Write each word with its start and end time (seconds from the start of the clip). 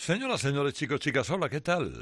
Señoras, 0.00 0.40
señores, 0.40 0.72
chicos, 0.72 0.98
chicas, 0.98 1.28
hola, 1.28 1.50
¿qué 1.50 1.60
tal? 1.60 1.92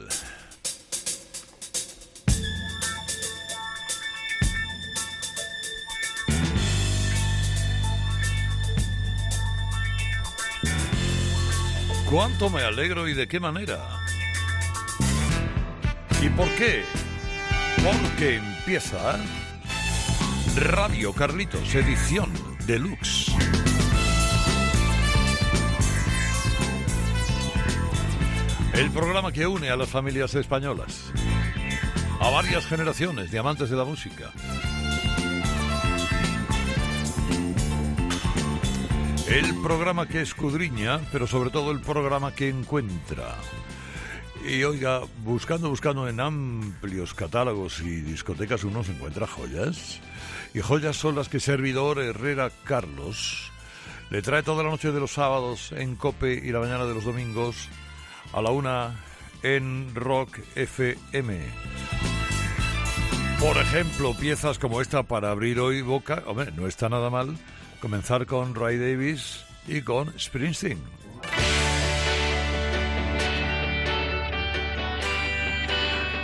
¿Cuánto 12.09 12.49
me 12.51 12.63
alegro 12.63 13.09
y 13.09 13.15
de 13.15 13.27
qué 13.27 13.41
manera? 13.41 13.85
¿Y 16.23 16.29
por 16.29 16.49
qué? 16.55 16.85
Porque 17.83 18.37
empieza 18.37 19.19
Radio 20.55 21.13
Carlitos, 21.13 21.75
edición 21.75 22.33
deluxe. 22.65 23.28
El 28.79 28.93
programa 28.93 29.33
que 29.33 29.45
une 29.45 29.71
a 29.71 29.77
las 29.77 29.89
familias 29.89 30.37
españolas, 30.37 31.11
a 32.21 32.31
varias 32.31 32.65
generaciones 32.65 33.29
de 33.33 33.41
amantes 33.41 33.71
de 33.71 33.77
la 33.77 33.85
música. 33.85 34.31
El 39.27 39.53
programa 39.63 40.07
que 40.07 40.21
escudriña, 40.21 41.01
pero 41.11 41.27
sobre 41.27 41.51
todo 41.51 41.73
el 41.73 41.81
programa 41.81 42.33
que 42.33 42.49
encuentra. 42.49 43.35
Y 44.49 44.63
oiga, 44.63 45.01
buscando, 45.25 45.71
buscando 45.71 46.09
en 46.09 46.21
amplios 46.21 47.15
catálogos 47.15 47.81
y 47.81 48.01
discotecas 48.03 48.63
uno 48.63 48.85
se 48.85 48.93
encuentra 48.93 49.27
joyas. 49.27 49.99
Y 50.55 50.61
joyas 50.61 50.95
son 50.95 51.17
las 51.17 51.29
que 51.29 51.41
servidor 51.41 51.99
Herrera 51.99 52.53
Carlos 52.63 53.51
le 54.11 54.23
trae 54.23 54.45
toda 54.45 54.63
la 54.63 54.71
noche 54.71 54.93
de 54.93 55.01
los 55.01 55.11
sábados 55.11 55.73
en 55.73 55.97
Cope 55.97 56.33
y 56.33 56.53
la 56.53 56.61
mañana 56.61 56.85
de 56.85 56.95
los 56.95 57.05
domingos 57.05 57.69
a 58.33 58.43
la 58.43 58.51
una 58.51 58.97
en 59.43 59.95
Rock 59.95 60.39
FM. 60.55 61.41
Por 63.41 63.57
ejemplo, 63.57 64.15
piezas 64.15 64.59
como 64.59 64.81
esta 64.81 65.05
para 65.05 65.31
abrir 65.31 65.61
hoy 65.61 65.83
boca, 65.83 66.23
hombre, 66.27 66.51
no 66.57 66.67
está 66.67 66.89
nada 66.89 67.09
mal 67.11 67.37
comenzar 67.81 68.27
con 68.27 68.55
Ray 68.55 68.79
Davis 68.79 69.45
y 69.67 69.83
con 69.83 70.13
Springsteen. 70.19 70.79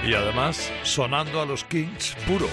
Y 0.07 0.13
además 0.13 0.71
sonando 0.83 1.41
a 1.41 1.47
los 1.47 1.65
Kings 1.65 2.15
puro. 2.27 2.49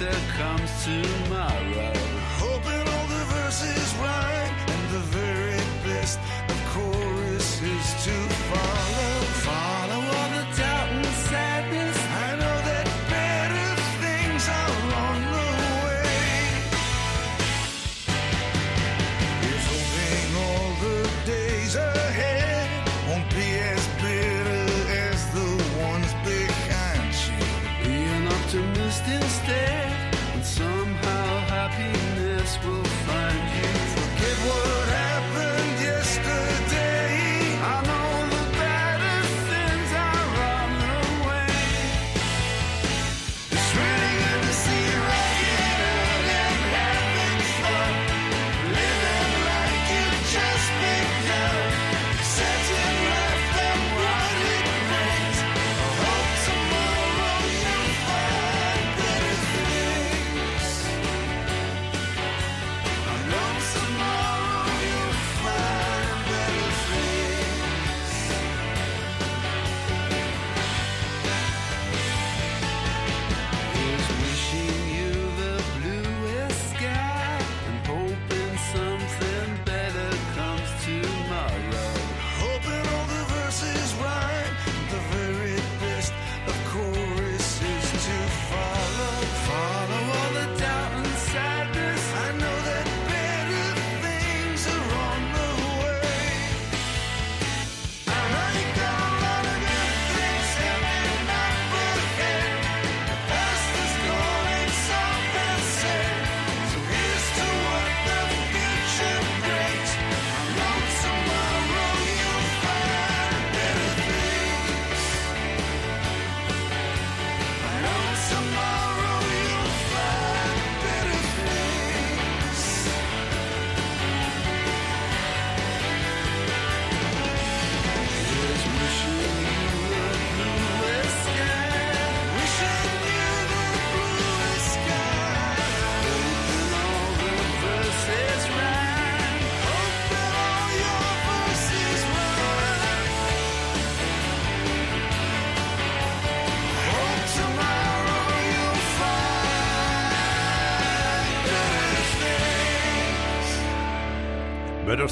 later 0.00 0.18
comes 0.38 0.84
tomorrow. 0.84 1.99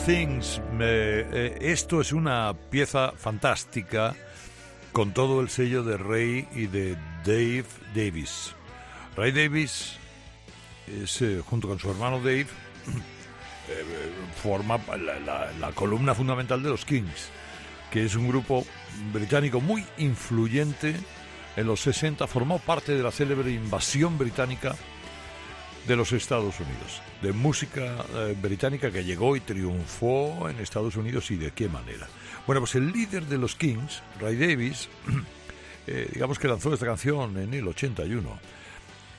Things, 0.09 0.63
eh, 0.81 1.59
esto 1.61 2.01
es 2.01 2.15
una 2.15 2.55
pieza 2.71 3.13
fantástica 3.15 4.17
con 4.91 5.13
todo 5.13 5.43
el 5.43 5.51
sello 5.51 5.83
de 5.83 5.99
Ray 5.99 6.49
y 6.55 6.67
de 6.67 6.97
Dave 7.27 7.67
Davis. 7.95 8.55
Ray 9.17 9.33
Davis 9.33 9.99
es, 10.87 11.21
eh, 11.21 11.43
junto 11.45 11.69
con 11.69 11.79
su 11.79 11.91
hermano 11.91 12.21
Dave, 12.21 12.47
eh, 13.69 13.85
forma 14.43 14.81
la, 14.97 15.53
la 15.53 15.73
columna 15.73 16.15
fundamental 16.15 16.63
de 16.63 16.71
los 16.71 16.87
Kings, 16.87 17.29
que 17.91 18.07
es 18.07 18.15
un 18.15 18.29
grupo 18.29 18.65
británico 19.13 19.61
muy 19.61 19.85
influyente. 19.99 20.95
En 21.55 21.67
los 21.67 21.83
60 21.83 22.27
formó 22.27 22.61
parte 22.61 22.95
de 22.95 23.03
la 23.03 23.11
célebre 23.11 23.51
invasión 23.51 24.17
británica 24.17 24.75
de 25.87 25.97
los 25.97 26.13
Estados 26.13 26.61
Unidos, 26.61 27.01
de 27.23 27.33
música 27.33 28.05
eh, 28.15 28.37
británica 28.41 28.91
que 28.91 29.05
llegó 29.05 29.37
y 29.37 29.41
triunfó 29.41 30.49
en 30.49 30.59
Estados 30.59 30.97
Unidos 30.97 31.31
y 31.31 31.37
de 31.37 31.53
qué 31.53 31.69
manera. 31.69 32.07
Bueno, 32.47 32.61
pues 32.61 32.75
el 32.75 32.93
líder 32.93 33.25
de 33.27 33.39
los 33.39 33.55
Kings, 33.55 34.03
Ray 34.21 34.37
Davis, 34.37 34.89
eh, 35.87 36.11
digamos 36.13 36.39
que 36.39 36.49
lanzó 36.49 36.73
esta 36.75 36.87
canción 36.87 37.39
en 37.39 37.55
el 37.55 37.67
81. 37.67 38.39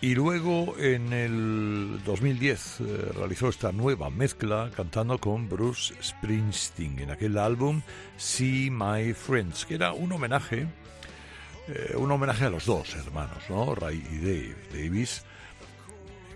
Y 0.02 0.16
luego 0.16 0.76
en 0.80 1.12
el 1.12 2.00
2010 2.06 2.80
eh, 2.80 3.12
realizó 3.18 3.50
esta 3.50 3.72
nueva 3.74 4.10
mezcla 4.10 4.72
cantando 4.74 5.18
con 5.18 5.50
Bruce 5.50 5.94
Springsteen 6.02 7.00
en 7.00 7.12
aquel 7.12 7.38
álbum 7.38 7.82
See 8.16 8.70
My 8.72 9.14
Friends, 9.14 9.66
que 9.66 9.76
era 9.76 9.92
un 9.92 10.12
homenaje, 10.12 10.68
un 11.96 12.12
homenaje 12.12 12.46
a 12.46 12.50
los 12.50 12.66
dos 12.66 12.96
hermanos, 12.96 13.44
¿no? 13.50 13.76
Ray 13.76 14.04
y 14.12 14.18
Dave 14.18 14.56
Davis, 14.74 15.24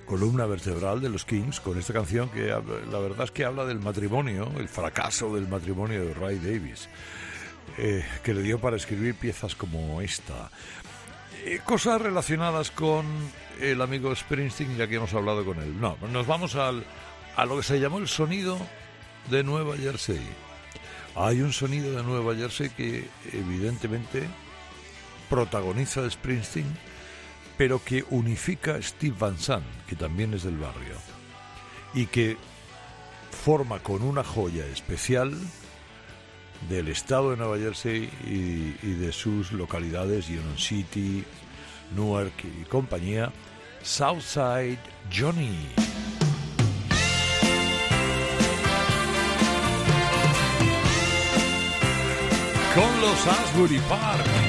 columna 0.05 0.45
vertebral 0.45 1.01
de 1.01 1.09
los 1.09 1.25
Kings, 1.25 1.59
con 1.59 1.77
esta 1.77 1.93
canción 1.93 2.29
que 2.29 2.47
la 2.47 2.99
verdad 2.99 3.25
es 3.25 3.31
que 3.31 3.45
habla 3.45 3.65
del 3.65 3.79
matrimonio, 3.79 4.51
el 4.57 4.67
fracaso 4.67 5.33
del 5.33 5.47
matrimonio 5.47 6.05
de 6.05 6.13
Ray 6.13 6.39
Davis, 6.39 6.89
eh, 7.77 8.05
que 8.23 8.33
le 8.33 8.41
dio 8.41 8.59
para 8.59 8.75
escribir 8.75 9.15
piezas 9.15 9.55
como 9.55 10.01
esta. 10.01 10.49
cosas 11.65 12.01
relacionadas 12.01 12.71
con 12.71 13.05
el 13.59 13.81
amigo 13.81 14.15
Springsteen, 14.15 14.77
ya 14.77 14.87
que 14.87 14.95
hemos 14.95 15.13
hablado 15.13 15.45
con 15.45 15.59
él. 15.59 15.79
No, 15.79 15.97
nos 16.11 16.27
vamos 16.27 16.55
al, 16.55 16.83
a 17.35 17.45
lo 17.45 17.57
que 17.57 17.63
se 17.63 17.79
llamó 17.79 17.99
el 17.99 18.07
sonido 18.07 18.57
de 19.29 19.43
Nueva 19.43 19.77
Jersey. 19.77 20.21
Hay 21.15 21.41
un 21.41 21.53
sonido 21.53 21.95
de 21.95 22.03
Nueva 22.03 22.35
Jersey 22.35 22.69
que 22.69 23.07
evidentemente 23.31 24.23
protagoniza 25.29 26.09
Springsteen, 26.09 26.65
pero 27.57 27.83
que 27.83 28.03
unifica 28.09 28.81
Steve 28.81 29.15
Van 29.17 29.37
Sant, 29.37 29.65
que 29.87 29.95
también 29.95 30.33
es 30.33 30.43
del 30.43 30.57
barrio, 30.57 30.95
y 31.93 32.07
que 32.07 32.37
forma 33.31 33.79
con 33.79 34.01
una 34.01 34.23
joya 34.23 34.65
especial 34.67 35.33
del 36.69 36.87
estado 36.87 37.31
de 37.31 37.37
Nueva 37.37 37.57
Jersey 37.57 38.09
y, 38.25 38.75
y 38.85 38.93
de 38.93 39.11
sus 39.11 39.51
localidades, 39.51 40.29
Union 40.29 40.57
City, 40.57 41.23
Newark 41.95 42.33
y 42.43 42.63
compañía, 42.65 43.31
Southside 43.81 44.79
Johnny. 45.11 45.67
Con 52.73 53.01
los 53.01 53.27
Asbury 53.27 53.79
Park. 53.87 54.42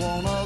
wanna 0.00 0.39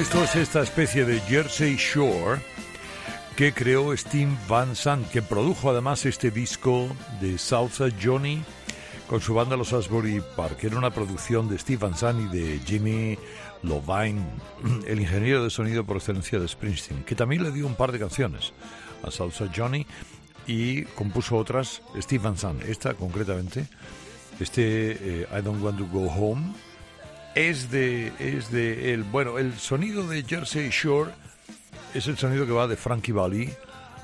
esto 0.00 0.24
es 0.24 0.34
esta 0.34 0.62
especie 0.62 1.04
de 1.04 1.20
Jersey 1.20 1.76
Shore 1.76 2.40
que 3.36 3.52
creó 3.52 3.94
Steve 3.94 4.34
Van 4.48 4.74
Sant, 4.74 5.06
que 5.10 5.20
produjo 5.20 5.68
además 5.68 6.06
este 6.06 6.30
disco 6.30 6.88
de 7.20 7.36
Salsa 7.36 7.88
Johnny 8.02 8.42
con 9.06 9.20
su 9.20 9.34
banda 9.34 9.58
Los 9.58 9.74
Asbury 9.74 10.22
Park. 10.36 10.64
Era 10.64 10.78
una 10.78 10.90
producción 10.90 11.50
de 11.50 11.58
Steve 11.58 11.80
Van 11.82 11.94
Sant 11.94 12.18
y 12.18 12.34
de 12.34 12.60
Jimmy 12.60 13.18
Lovine, 13.62 14.24
el 14.86 15.00
ingeniero 15.00 15.44
de 15.44 15.50
sonido 15.50 15.84
por 15.84 15.98
excelencia 15.98 16.38
de 16.38 16.48
Springsteen, 16.48 17.04
que 17.04 17.14
también 17.14 17.42
le 17.42 17.52
dio 17.52 17.66
un 17.66 17.74
par 17.74 17.92
de 17.92 17.98
canciones 17.98 18.54
a 19.02 19.10
Salsa 19.10 19.50
Johnny 19.54 19.86
y 20.46 20.84
compuso 20.84 21.36
otras 21.36 21.82
Steve 21.98 22.24
Van 22.24 22.38
Sant. 22.38 22.62
Esta 22.62 22.94
concretamente, 22.94 23.66
este 24.40 25.22
eh, 25.22 25.28
I 25.30 25.42
Don't 25.42 25.62
Want 25.62 25.76
to 25.76 25.86
Go 25.86 26.06
Home 26.10 26.54
es 27.34 27.70
de, 27.70 28.12
es 28.18 28.50
de 28.50 28.92
el, 28.92 29.04
bueno, 29.04 29.38
el 29.38 29.58
sonido 29.58 30.06
de 30.06 30.22
Jersey 30.22 30.70
Shore 30.70 31.12
es 31.94 32.06
el 32.06 32.16
sonido 32.16 32.46
que 32.46 32.52
va 32.52 32.66
de 32.66 32.76
Frankie 32.76 33.12
Valli 33.12 33.50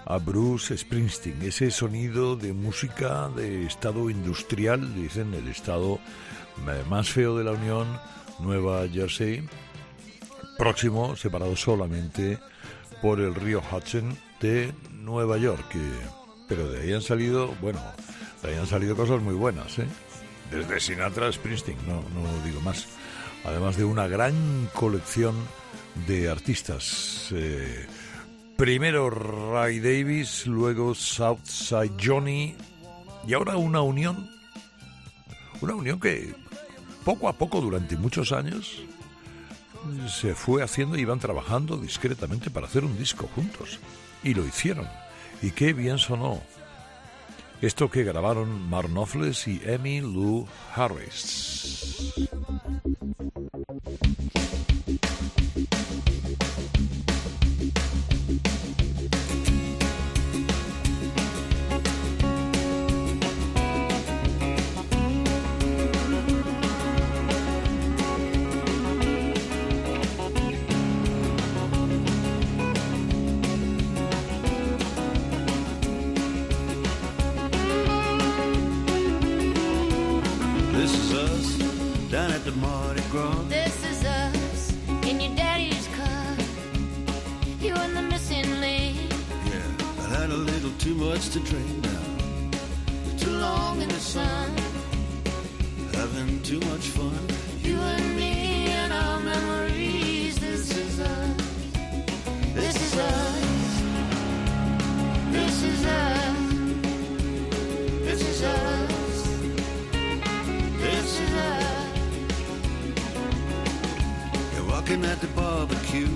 a 0.06 0.18
Bruce 0.18 0.76
Springsteen, 0.76 1.42
ese 1.42 1.71
sonido 1.71 2.37
de 2.37 2.52
música 2.52 3.28
de 3.30 3.66
estado 3.66 4.09
industrial, 4.09 4.95
dicen 4.95 5.35
el 5.35 5.49
estado 5.49 5.99
más 6.88 7.11
feo 7.11 7.37
de 7.37 7.42
la 7.42 7.52
Unión, 7.52 7.87
Nueva 8.38 8.87
Jersey, 8.88 9.49
próximo, 10.56 11.16
separado 11.16 11.56
solamente 11.56 12.38
por 13.02 13.21
el 13.21 13.35
río 13.35 13.61
Hudson 13.61 14.16
de 14.40 14.73
Nueva 14.92 15.38
York. 15.38 15.75
pero 16.49 16.71
de 16.71 16.83
ahí 16.83 16.92
han 16.92 17.02
salido, 17.02 17.49
bueno, 17.61 17.80
de 18.42 18.50
ahí 18.50 18.56
han 18.56 18.66
salido 18.66 18.95
cosas 18.95 19.21
muy 19.21 19.35
buenas, 19.35 19.78
¿eh? 19.80 19.87
Desde 20.52 20.78
Sinatra 20.78 21.33
Springsteen, 21.33 21.78
no, 21.87 22.04
no 22.14 22.45
digo 22.45 22.61
más. 22.61 22.87
Además 23.45 23.76
de 23.76 23.85
una 23.85 24.07
gran 24.09 24.69
colección 24.73 25.35
de 26.07 26.28
artistas. 26.28 27.28
Eh, 27.33 27.87
primero 28.57 29.11
Ray 29.11 29.81
Davis, 29.81 30.47
luego 30.47 30.95
Southside 30.95 31.93
Johnny 32.02 32.55
y 33.26 33.35
ahora 33.35 33.57
una 33.57 33.81
unión, 33.81 34.31
una 35.61 35.75
unión 35.75 35.99
que 35.99 36.35
poco 37.05 37.28
a 37.28 37.33
poco 37.33 37.61
durante 37.61 37.97
muchos 37.97 38.33
años 38.33 38.83
se 40.09 40.35
fue 40.35 40.62
haciendo 40.62 40.97
y 40.97 41.02
iban 41.02 41.19
trabajando 41.19 41.76
discretamente 41.76 42.50
para 42.50 42.66
hacer 42.66 42.85
un 42.85 42.97
disco 42.99 43.28
juntos. 43.35 43.78
Y 44.23 44.35
lo 44.35 44.45
hicieron. 44.45 44.88
Y 45.43 45.50
qué 45.50 45.73
bien 45.73 45.99
sonó. 45.99 46.43
Esto 47.61 47.90
que 47.90 48.05
grabaron 48.05 48.69
Mark 48.69 48.88
Knopfler 48.88 49.35
y 49.47 49.61
Emmy 49.64 50.00
Lou 50.00 50.47
Harris. 50.75 52.12
too 90.87 90.95
much 90.95 91.31
to 91.31 91.40
drink 91.40 91.83
now. 91.83 93.19
Too 93.19 93.37
long 93.38 93.83
in 93.83 93.88
the 93.88 93.99
sun, 93.99 94.49
having 95.93 96.40
too 96.45 96.61
much 96.61 96.87
fun. 96.97 97.26
You 97.61 97.76
and 97.76 98.16
me 98.16 98.69
and 98.81 98.93
our 98.93 99.19
memories. 99.19 100.38
This 100.38 100.76
is 100.76 101.00
us. 101.00 101.37
This 102.55 102.76
is 102.87 102.99
us. 102.99 103.83
This 105.33 105.62
is 105.71 105.87
us. 105.87 106.38
This 108.07 108.23
is 108.31 108.43
us. 108.45 109.26
This 110.85 111.21
is 111.25 111.33
us. 111.50 111.99
You're 114.55 114.69
walking 114.69 115.05
at 115.05 115.21
the 115.21 115.31
barbecue. 115.35 116.12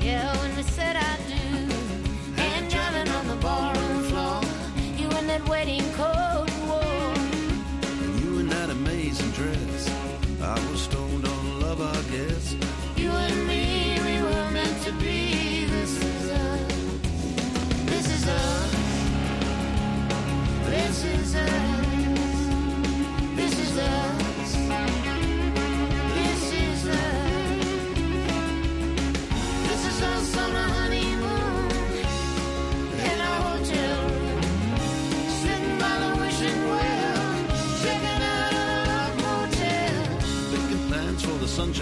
Yeah, 0.00 0.34
when 0.38 0.56
we 0.56 0.62
said 0.62 0.96
I. 0.96 1.13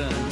Yeah. 0.02 0.31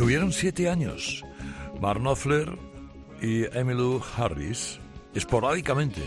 Estuvieron 0.00 0.32
siete 0.32 0.70
años 0.70 1.22
Mark 1.78 2.00
Knopfler 2.00 2.58
y 3.20 3.44
Emmylou 3.54 4.00
Harris 4.16 4.80
esporádicamente 5.12 6.00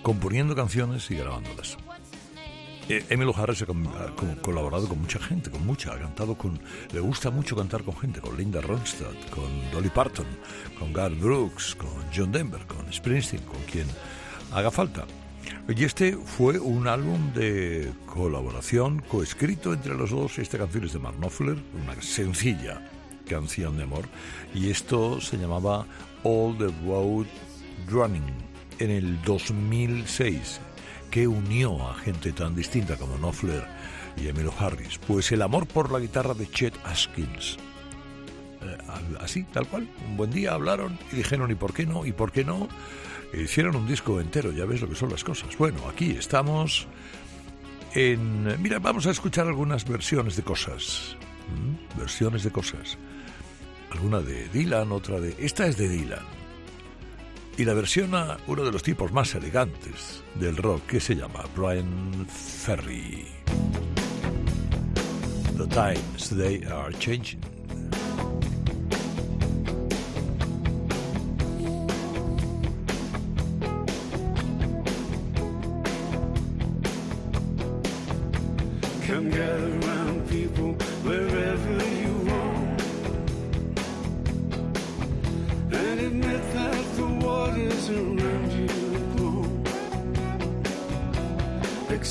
componiendo 0.00 0.56
canciones 0.56 1.10
y 1.10 1.16
grabándolas. 1.16 1.76
Eh, 2.88 3.04
Emmylou 3.10 3.34
Harris 3.36 3.60
ha, 3.60 3.66
colaborado 4.40 4.88
con 4.88 4.98
mucha 4.98 5.18
gente, 5.18 5.50
con 5.50 5.66
mucha, 5.66 5.92
ha 5.92 5.98
cantado 5.98 6.38
con, 6.38 6.58
le 6.90 7.00
gusta 7.00 7.30
mucho 7.30 7.54
cantar 7.54 7.82
con 7.82 7.94
gente, 7.98 8.22
con 8.22 8.34
Linda 8.34 8.62
Ronstadt, 8.62 9.28
con 9.28 9.70
Dolly 9.70 9.90
Parton, 9.90 10.26
con 10.78 10.94
Garth 10.94 11.20
Brooks, 11.20 11.74
con 11.74 11.90
John 12.16 12.32
Denver, 12.32 12.64
con 12.66 12.90
Springsteen, 12.90 13.42
con 13.42 13.60
quien 13.70 13.86
haga 14.54 14.70
falta. 14.70 15.04
Y 15.68 15.84
este 15.84 16.16
fue 16.16 16.58
un 16.58 16.88
álbum 16.88 17.34
de 17.34 17.92
colaboración 18.06 19.00
coescrito 19.00 19.74
entre 19.74 19.94
los 19.94 20.12
dos. 20.12 20.38
Esta 20.38 20.56
canción 20.56 20.84
es 20.84 20.94
de 20.94 20.98
Mark 20.98 21.18
Knopfler, 21.18 21.58
una 21.82 22.00
sencilla 22.00 22.80
canción 23.34 23.76
de 23.76 23.82
amor. 23.82 24.04
Y 24.54 24.70
esto 24.70 25.20
se 25.20 25.36
llamaba 25.36 25.86
All 26.22 26.56
the 26.56 26.72
Road 26.86 27.26
Running 27.88 28.32
en 28.78 28.90
el 28.90 29.20
2006, 29.22 30.60
que 31.10 31.26
unió 31.26 31.88
a 31.88 31.94
gente 31.94 32.32
tan 32.32 32.54
distinta 32.54 32.96
como 32.96 33.16
Knopfler 33.16 33.66
y 34.16 34.28
Emilio 34.28 34.54
Harris. 34.56 34.98
Pues 34.98 35.32
el 35.32 35.42
amor 35.42 35.66
por 35.66 35.90
la 35.90 35.98
guitarra 35.98 36.34
de 36.34 36.48
Chet 36.48 36.74
Atkins. 36.84 37.56
Eh, 38.62 38.78
así, 39.20 39.42
tal 39.52 39.66
cual. 39.66 39.88
Un 40.08 40.16
buen 40.16 40.30
día 40.30 40.54
hablaron 40.54 40.96
y 41.12 41.16
dijeron, 41.16 41.50
¿y 41.50 41.56
por 41.56 41.74
qué 41.74 41.86
no? 41.86 42.06
¿Y 42.06 42.12
por 42.12 42.30
qué 42.30 42.44
no? 42.44 42.68
hicieron 43.36 43.74
un 43.74 43.88
disco 43.88 44.20
entero, 44.20 44.52
ya 44.52 44.64
ves 44.64 44.80
lo 44.80 44.88
que 44.88 44.94
son 44.94 45.10
las 45.10 45.24
cosas. 45.24 45.58
Bueno, 45.58 45.80
aquí 45.88 46.12
estamos 46.12 46.86
en... 47.94 48.62
Mira, 48.62 48.78
vamos 48.78 49.08
a 49.08 49.10
escuchar 49.10 49.48
algunas 49.48 49.84
versiones 49.88 50.36
de 50.36 50.44
cosas. 50.44 51.16
¿Mm? 51.48 51.98
Versiones 51.98 52.44
de 52.44 52.50
cosas. 52.50 52.98
Alguna 53.90 54.20
de 54.20 54.48
Dylan, 54.48 54.92
otra 54.92 55.20
de... 55.20 55.34
Esta 55.38 55.66
es 55.66 55.76
de 55.76 55.88
Dylan. 55.88 56.24
Y 57.56 57.64
la 57.64 57.74
versiona 57.74 58.36
uno 58.48 58.64
de 58.64 58.72
los 58.72 58.82
tipos 58.82 59.12
más 59.12 59.34
elegantes 59.34 60.22
del 60.34 60.56
rock, 60.56 60.86
que 60.86 61.00
se 61.00 61.14
llama 61.14 61.44
Brian 61.54 62.26
Ferry. 62.26 63.26
The 65.56 65.68
times 65.68 66.30
they 66.30 66.64
are 66.64 66.92
changing. 66.98 67.40
Come 79.06 79.30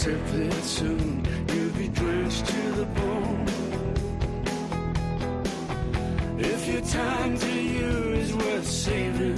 Except 0.06 0.34
that 0.34 0.64
soon 0.66 1.26
you'll 1.48 1.74
be 1.78 1.88
drenched 1.88 2.46
to 2.48 2.72
the 2.74 2.86
bone 2.88 3.48
If 6.38 6.68
your 6.68 6.82
time 6.82 7.38
to 7.38 7.54
you 7.54 8.12
is 8.12 8.34
worth 8.36 8.68
saving 8.68 9.38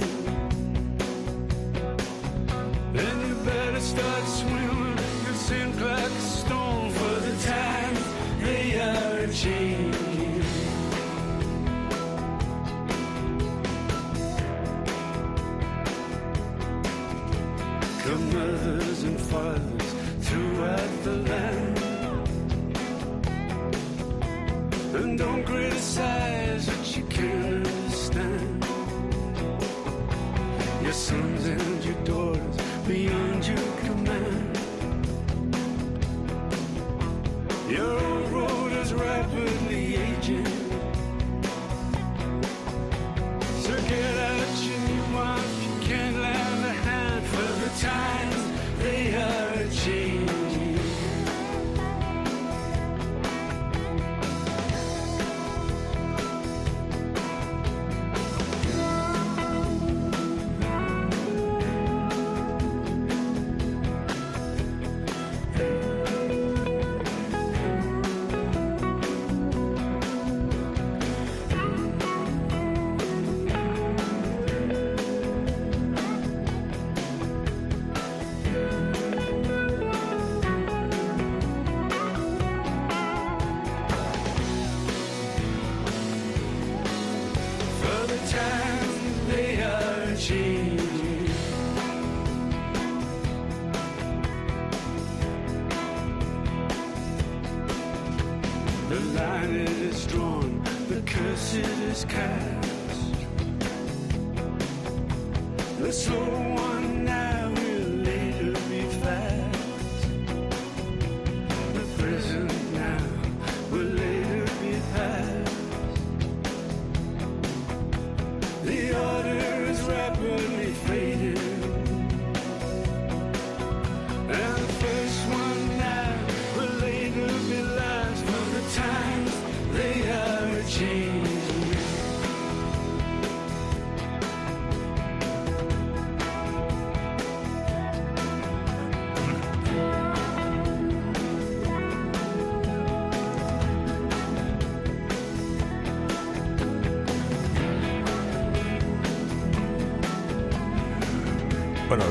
Then 2.92 3.28
you 3.28 3.34
better 3.44 3.78
start 3.78 4.24
swimming 4.24 4.98
and 5.28 5.36
sink 5.36 5.80
like 5.80 6.10
a 6.10 6.20
stone 6.20 6.90
for 6.90 7.14
the 7.20 7.36
time 7.46 7.96
they 8.40 8.80
are 8.80 9.26
changing. 9.28 10.42
Come 18.02 18.34
mothers 18.34 19.02
and 19.04 19.20
fathers 19.20 19.76
throughout 20.26 20.92
the 21.04 21.16
land. 21.30 21.78
And 24.94 25.18
don't 25.18 25.44
criticize 25.44 26.66
what 26.68 26.96
you 26.96 27.04
can't 27.04 27.44
understand. 27.44 28.66
Your 30.82 30.92
sons 30.92 31.46
and 31.46 31.84
your 31.84 32.00
daughters 32.04 32.56
beyond 32.86 33.35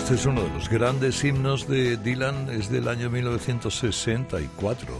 este 0.05 0.15
es 0.17 0.25
uno 0.27 0.43
de 0.43 0.49
los 0.49 0.69
grandes 0.69 1.23
himnos 1.23 1.67
de 1.67 1.97
Dylan, 1.97 2.51
es 2.51 2.69
del 2.69 2.87
año 2.89 3.09
1964. 3.09 4.93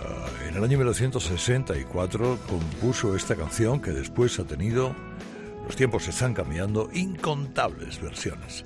Ah, 0.00 0.26
en 0.48 0.56
el 0.56 0.64
año 0.64 0.78
1964 0.78 2.38
compuso 2.48 3.14
esta 3.14 3.36
canción 3.36 3.78
que 3.78 3.90
después 3.90 4.38
ha 4.38 4.44
tenido, 4.44 4.96
los 5.66 5.76
tiempos 5.76 6.08
están 6.08 6.32
cambiando, 6.32 6.88
incontables 6.94 8.00
versiones. 8.00 8.64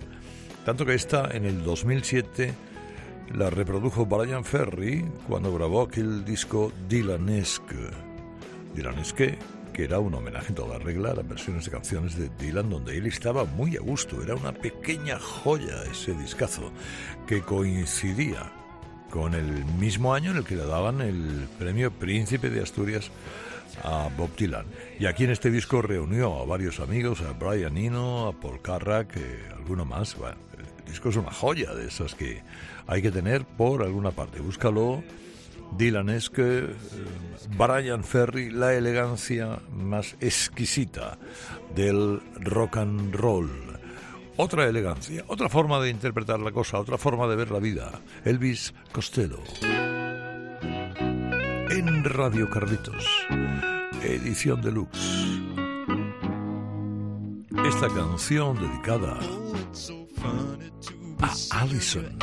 Tanto 0.64 0.86
que 0.86 0.94
esta 0.94 1.28
en 1.32 1.46
el 1.46 1.64
2007 1.64 2.54
la 3.34 3.50
reprodujo 3.50 4.06
Brian 4.06 4.44
Ferry 4.44 5.04
cuando 5.26 5.52
grabó 5.52 5.82
aquel 5.82 6.24
disco 6.24 6.70
Dylanesque. 6.88 7.90
Dylanesque 8.72 9.36
que 9.74 9.84
era 9.84 9.98
un 9.98 10.14
homenaje 10.14 10.48
en 10.48 10.54
toda 10.54 10.78
regla 10.78 11.10
a 11.10 11.14
las 11.16 11.28
versiones 11.28 11.64
de 11.66 11.70
canciones 11.72 12.16
de 12.16 12.30
Dylan 12.38 12.70
donde 12.70 12.96
él 12.96 13.06
estaba 13.06 13.44
muy 13.44 13.76
a 13.76 13.80
gusto. 13.80 14.22
Era 14.22 14.36
una 14.36 14.52
pequeña 14.52 15.18
joya 15.18 15.82
ese 15.90 16.14
discazo 16.14 16.72
que 17.26 17.42
coincidía 17.42 18.50
con 19.10 19.34
el 19.34 19.64
mismo 19.78 20.14
año 20.14 20.30
en 20.30 20.38
el 20.38 20.44
que 20.44 20.56
le 20.56 20.64
daban 20.64 21.00
el 21.00 21.48
premio 21.58 21.90
Príncipe 21.90 22.50
de 22.50 22.62
Asturias 22.62 23.10
a 23.82 24.08
Bob 24.16 24.34
Dylan. 24.36 24.66
Y 24.98 25.06
aquí 25.06 25.24
en 25.24 25.30
este 25.30 25.50
disco 25.50 25.82
reunió 25.82 26.40
a 26.40 26.46
varios 26.46 26.78
amigos, 26.78 27.20
a 27.20 27.32
Brian 27.32 27.76
Eno, 27.76 28.28
a 28.28 28.32
Paul 28.32 28.62
Carrack, 28.62 29.16
eh, 29.16 29.40
alguno 29.56 29.84
más. 29.84 30.16
Bueno, 30.16 30.36
el 30.56 30.84
disco 30.84 31.08
es 31.08 31.16
una 31.16 31.32
joya 31.32 31.74
de 31.74 31.88
esas 31.88 32.14
que 32.14 32.42
hay 32.86 33.02
que 33.02 33.10
tener 33.10 33.44
por 33.44 33.82
alguna 33.82 34.12
parte. 34.12 34.40
Búscalo 34.40 35.02
Dylan 35.76 36.08
es 36.08 36.30
que 36.30 36.58
eh, 36.58 36.74
Brian 37.56 38.04
Ferry, 38.04 38.50
la 38.50 38.74
elegancia 38.74 39.58
más 39.72 40.16
exquisita 40.20 41.18
del 41.74 42.20
rock 42.40 42.76
and 42.78 43.14
roll. 43.14 43.50
otra 44.36 44.66
elegancia, 44.66 45.24
otra 45.28 45.48
forma 45.48 45.80
de 45.80 45.90
interpretar 45.90 46.40
la 46.40 46.52
cosa, 46.52 46.78
otra 46.78 46.98
forma 46.98 47.26
de 47.26 47.36
ver 47.36 47.50
la 47.50 47.58
vida. 47.58 48.00
Elvis 48.24 48.74
Costello. 48.92 49.38
En 51.70 52.04
Radio 52.04 52.48
Carlitos, 52.50 53.06
edición 54.02 54.62
deluxe. 54.62 55.40
Esta 57.64 57.88
canción 57.88 58.58
dedicada 58.58 59.18
a 61.50 61.60
Allison. 61.60 62.18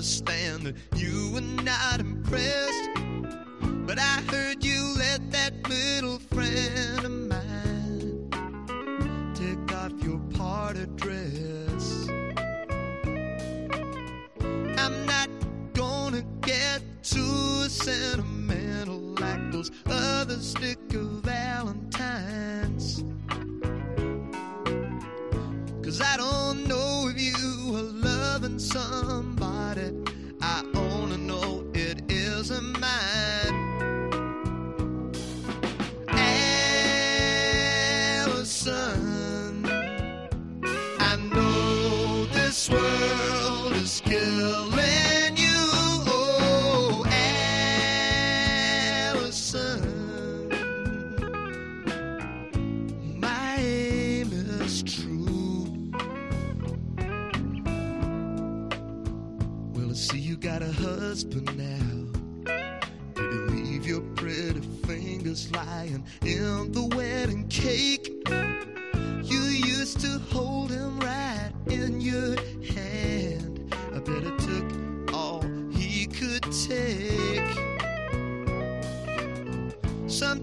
Understand 0.00 0.64
that 0.64 0.74
you 0.98 1.30
were 1.34 1.42
not 1.42 2.00
impressed. 2.00 2.88
But 3.86 3.98
I 3.98 4.22
heard 4.32 4.64
you 4.64 4.94
let 4.96 5.30
that 5.32 5.52
little 5.68 6.18
friend 6.18 6.89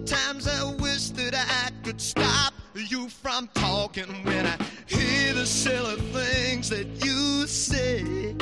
Sometimes 0.07 0.47
I 0.47 0.63
wish 0.75 1.09
that 1.09 1.35
I 1.35 1.69
could 1.83 1.99
stop 1.99 2.53
you 2.73 3.09
from 3.09 3.49
talking 3.55 4.07
when 4.23 4.45
I 4.45 4.57
hear 4.85 5.33
the 5.33 5.45
silly 5.45 5.97
things 6.13 6.69
that 6.69 6.87
you 7.03 7.45
say. 7.45 8.33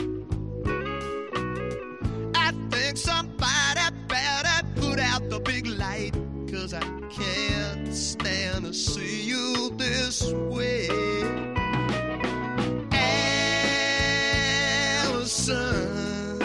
I 2.36 2.52
think 2.70 2.98
somebody 2.98 3.82
better 4.08 4.68
put 4.76 5.00
out 5.00 5.28
the 5.32 5.40
big 5.40 5.66
light. 5.66 6.14
Cause 6.52 6.76
I 6.76 6.82
can't 7.10 7.92
stand 7.92 8.66
to 8.66 8.74
see 8.74 9.24
you 9.24 9.72
this 9.76 10.32
way. 10.32 10.88
Allison, 15.08 16.44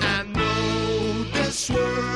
I 0.00 0.22
know 0.32 1.24
this 1.34 1.68
world 1.68 2.11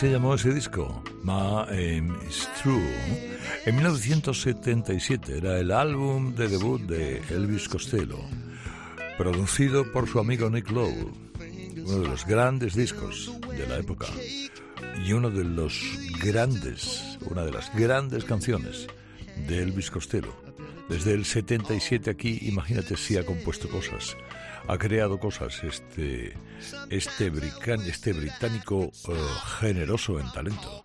se 0.00 0.10
llamó 0.10 0.34
ese 0.34 0.54
disco, 0.54 1.04
My 1.24 1.68
Aim 1.68 2.16
is 2.26 2.48
True. 2.62 3.28
En 3.66 3.74
1977 3.74 5.36
era 5.36 5.58
el 5.58 5.70
álbum 5.70 6.34
de 6.34 6.48
debut 6.48 6.80
de 6.80 7.18
Elvis 7.28 7.68
Costello, 7.68 8.18
producido 9.18 9.92
por 9.92 10.08
su 10.08 10.18
amigo 10.18 10.48
Nick 10.48 10.70
Lowe, 10.70 11.12
uno 11.84 11.98
de 11.98 12.08
los 12.08 12.24
grandes 12.24 12.74
discos 12.74 13.30
de 13.54 13.66
la 13.66 13.76
época 13.76 14.06
y 15.04 15.12
uno 15.12 15.28
de 15.28 15.44
los 15.44 15.78
grandes, 16.24 17.18
una 17.30 17.44
de 17.44 17.52
las 17.52 17.70
grandes 17.76 18.24
canciones 18.24 18.86
de 19.46 19.62
Elvis 19.62 19.90
Costello. 19.90 20.34
Desde 20.88 21.12
el 21.12 21.26
77 21.26 22.08
aquí, 22.08 22.38
imagínate 22.40 22.96
si 22.96 23.18
ha 23.18 23.26
compuesto 23.26 23.68
cosas, 23.68 24.16
ha 24.72 24.78
creado 24.78 25.18
cosas 25.18 25.62
este, 25.64 26.32
este, 26.90 27.32
brican- 27.32 27.84
este 27.86 28.12
británico 28.12 28.92
eh, 29.08 29.12
generoso 29.58 30.20
en 30.20 30.30
talento. 30.32 30.84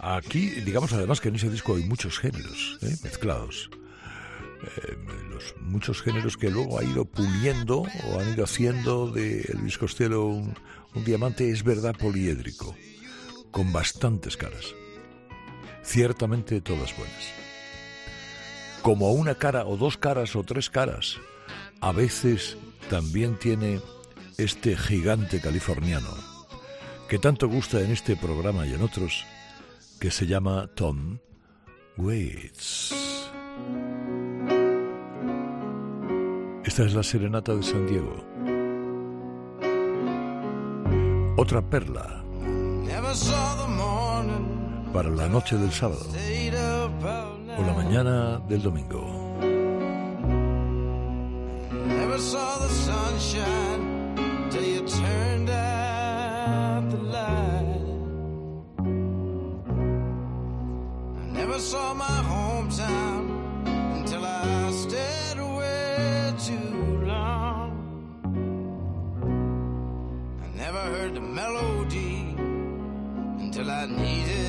Aquí, 0.00 0.50
digamos 0.60 0.92
además 0.92 1.20
que 1.20 1.28
en 1.28 1.36
ese 1.36 1.48
disco 1.50 1.74
hay 1.76 1.84
muchos 1.84 2.18
géneros 2.18 2.78
¿eh? 2.82 2.94
mezclados. 3.02 3.70
Eh, 4.62 4.96
los 5.30 5.54
muchos 5.60 6.02
géneros 6.02 6.36
que 6.36 6.50
luego 6.50 6.78
ha 6.78 6.84
ido 6.84 7.04
puliendo 7.04 7.78
o 8.04 8.20
han 8.20 8.32
ido 8.32 8.44
haciendo 8.44 9.10
de 9.10 9.40
Elvis 9.42 9.78
Costello 9.78 10.26
un, 10.26 10.54
un 10.94 11.04
diamante, 11.04 11.50
es 11.50 11.62
verdad, 11.64 11.96
poliédrico, 11.96 12.76
con 13.50 13.72
bastantes 13.72 14.36
caras. 14.36 14.74
Ciertamente 15.82 16.60
todas 16.60 16.94
buenas. 16.96 17.24
Como 18.82 19.12
una 19.12 19.34
cara 19.34 19.64
o 19.64 19.76
dos 19.76 19.96
caras 19.96 20.36
o 20.36 20.42
tres 20.44 20.68
caras, 20.70 21.16
a 21.80 21.92
veces 21.92 22.56
también 22.88 23.38
tiene 23.38 23.80
este 24.38 24.76
gigante 24.76 25.40
californiano, 25.40 26.08
que 27.08 27.18
tanto 27.18 27.48
gusta 27.48 27.80
en 27.80 27.90
este 27.90 28.16
programa 28.16 28.66
y 28.66 28.72
en 28.74 28.82
otros, 28.82 29.24
que 30.00 30.10
se 30.10 30.26
llama 30.26 30.68
Tom 30.74 31.18
Waits. 31.96 32.94
Esta 36.64 36.84
es 36.84 36.94
la 36.94 37.02
serenata 37.02 37.54
de 37.54 37.62
San 37.62 37.86
Diego. 37.86 38.24
Otra 41.36 41.62
perla 41.62 42.24
para 44.92 45.10
la 45.10 45.28
noche 45.28 45.56
del 45.56 45.72
sábado 45.72 46.06
o 47.56 47.62
la 47.62 47.72
mañana 47.72 48.38
del 48.48 48.62
domingo. 48.62 49.17
Sunshine 53.18 54.48
till 54.50 54.62
you 54.62 54.80
turned 54.86 55.50
out 55.50 56.90
the 56.90 56.96
light. 56.98 57.82
I 61.22 61.26
never 61.32 61.58
saw 61.58 61.94
my 61.94 62.18
hometown 62.32 63.66
until 63.98 64.24
I 64.24 64.70
stayed 64.70 65.38
away 65.38 66.34
too 66.38 67.00
long. 67.06 67.70
I 70.44 70.56
never 70.56 70.78
heard 70.78 71.14
the 71.14 71.20
melody 71.20 72.34
until 72.38 73.70
I 73.70 73.86
needed 73.86 74.47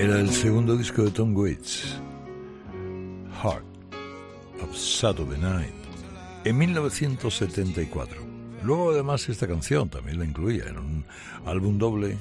Era 0.00 0.18
el 0.18 0.30
segundo 0.30 0.78
disco 0.78 1.02
de 1.02 1.10
Tom 1.10 1.36
Waits, 1.36 1.98
Heart 3.42 3.64
of 4.62 4.74
Saturday 4.74 5.38
Night, 5.38 5.74
en 6.44 6.56
1974. 6.56 8.29
Luego, 8.62 8.90
además, 8.90 9.28
esta 9.28 9.46
canción 9.46 9.88
también 9.88 10.18
la 10.18 10.24
incluía 10.24 10.64
en 10.64 10.78
un 10.78 11.04
álbum 11.46 11.78
doble, 11.78 12.16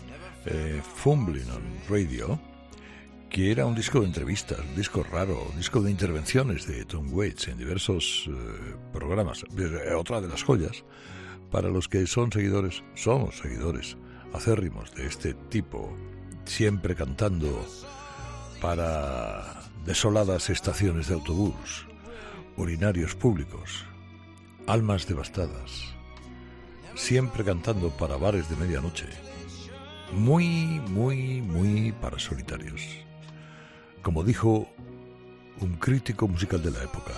eh, 0.45 0.81
Fumbling 0.95 1.49
on 1.51 1.63
Radio, 1.89 2.39
que 3.29 3.51
era 3.51 3.65
un 3.65 3.75
disco 3.75 3.99
de 3.99 4.07
entrevistas, 4.07 4.59
un 4.59 4.75
disco 4.75 5.03
raro, 5.03 5.47
un 5.51 5.57
disco 5.57 5.81
de 5.81 5.91
intervenciones 5.91 6.65
de 6.65 6.85
Tom 6.85 7.13
Waits 7.13 7.49
en 7.49 7.57
diversos 7.57 8.27
eh, 8.27 8.75
programas. 8.91 9.43
Eh, 9.57 9.93
Otra 9.93 10.21
de 10.21 10.27
las 10.27 10.43
joyas 10.43 10.83
para 11.51 11.69
los 11.69 11.87
que 11.87 12.05
son 12.07 12.31
seguidores, 12.31 12.83
somos 12.95 13.37
seguidores 13.37 13.97
acérrimos 14.33 14.93
de 14.95 15.07
este 15.07 15.33
tipo, 15.33 15.91
siempre 16.45 16.95
cantando 16.95 17.65
para 18.61 19.63
desoladas 19.85 20.49
estaciones 20.49 21.07
de 21.07 21.15
autobús, 21.15 21.87
urinarios 22.57 23.15
públicos, 23.15 23.85
almas 24.67 25.07
devastadas, 25.07 25.95
siempre 26.99 27.45
cantando 27.45 27.89
para 27.91 28.17
bares 28.17 28.49
de 28.49 28.57
medianoche, 28.57 29.05
muy, 30.11 30.45
muy, 30.89 31.41
muy 31.41 31.93
para 31.93 32.19
solitarios. 32.19 32.81
Como 34.01 34.21
dijo 34.23 34.69
un 35.61 35.77
crítico 35.77 36.27
musical 36.27 36.61
de 36.61 36.71
la 36.71 36.83
época, 36.83 37.13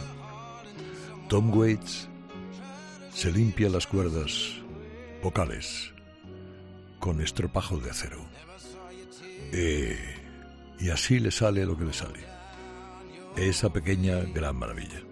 Tom 1.27 1.51
Waits 1.57 2.07
se 3.11 3.31
limpia 3.31 3.69
las 3.69 3.87
cuerdas 3.87 4.53
vocales 5.23 5.91
con 6.99 7.19
estropajo 7.19 7.77
de 7.77 7.89
acero. 7.89 8.23
Eh, 9.51 9.97
y 10.79 10.89
así 10.89 11.19
le 11.19 11.31
sale 11.31 11.65
lo 11.65 11.75
que 11.75 11.85
le 11.85 11.93
sale. 11.93 12.19
Esa 13.35 13.73
pequeña 13.73 14.19
gran 14.33 14.57
maravilla. 14.57 15.10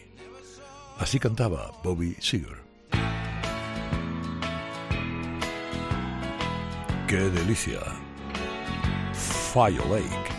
Así 0.99 1.18
cantaba 1.18 1.73
Bobby 1.83 2.14
Seger. 2.20 2.59
¡Qué 7.09 7.16
delicia! 7.16 7.81
Fire 9.53 9.85
Lake. 9.90 10.29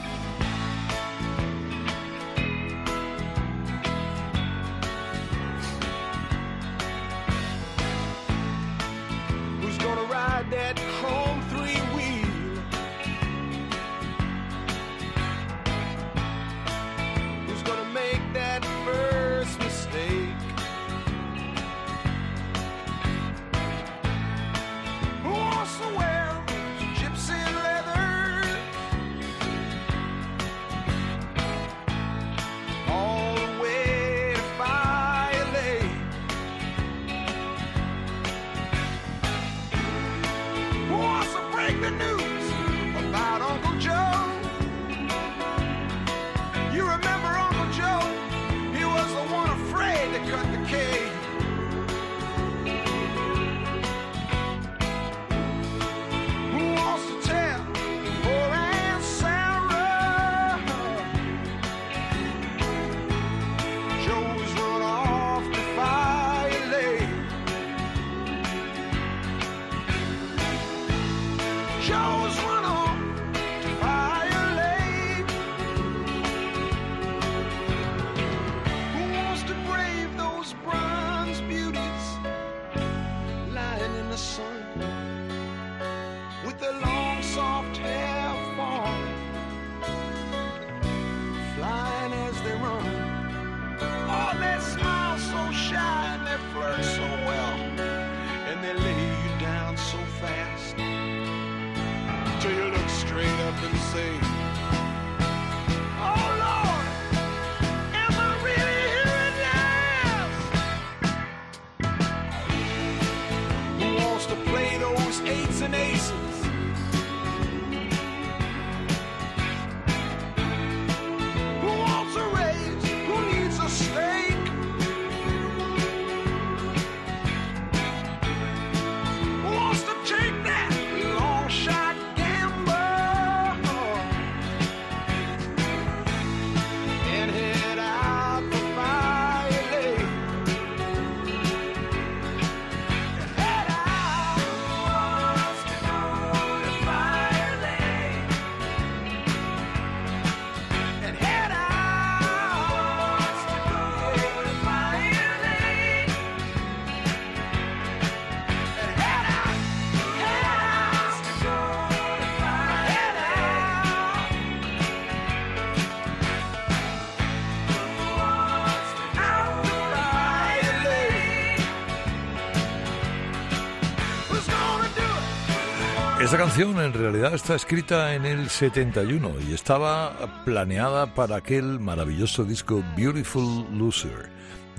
Esta 176.32 176.46
canción 176.46 176.80
en 176.80 176.94
realidad 176.94 177.34
está 177.34 177.56
escrita 177.56 178.16
en 178.16 178.26
el 178.26 178.50
71 178.50 179.34
y 179.50 179.54
estaba 179.54 180.46
planeada 180.46 181.14
para 181.14 181.36
aquel 181.36 181.78
maravilloso 181.78 182.46
disco 182.46 182.82
Beautiful 182.96 183.68
Loser 183.78 184.30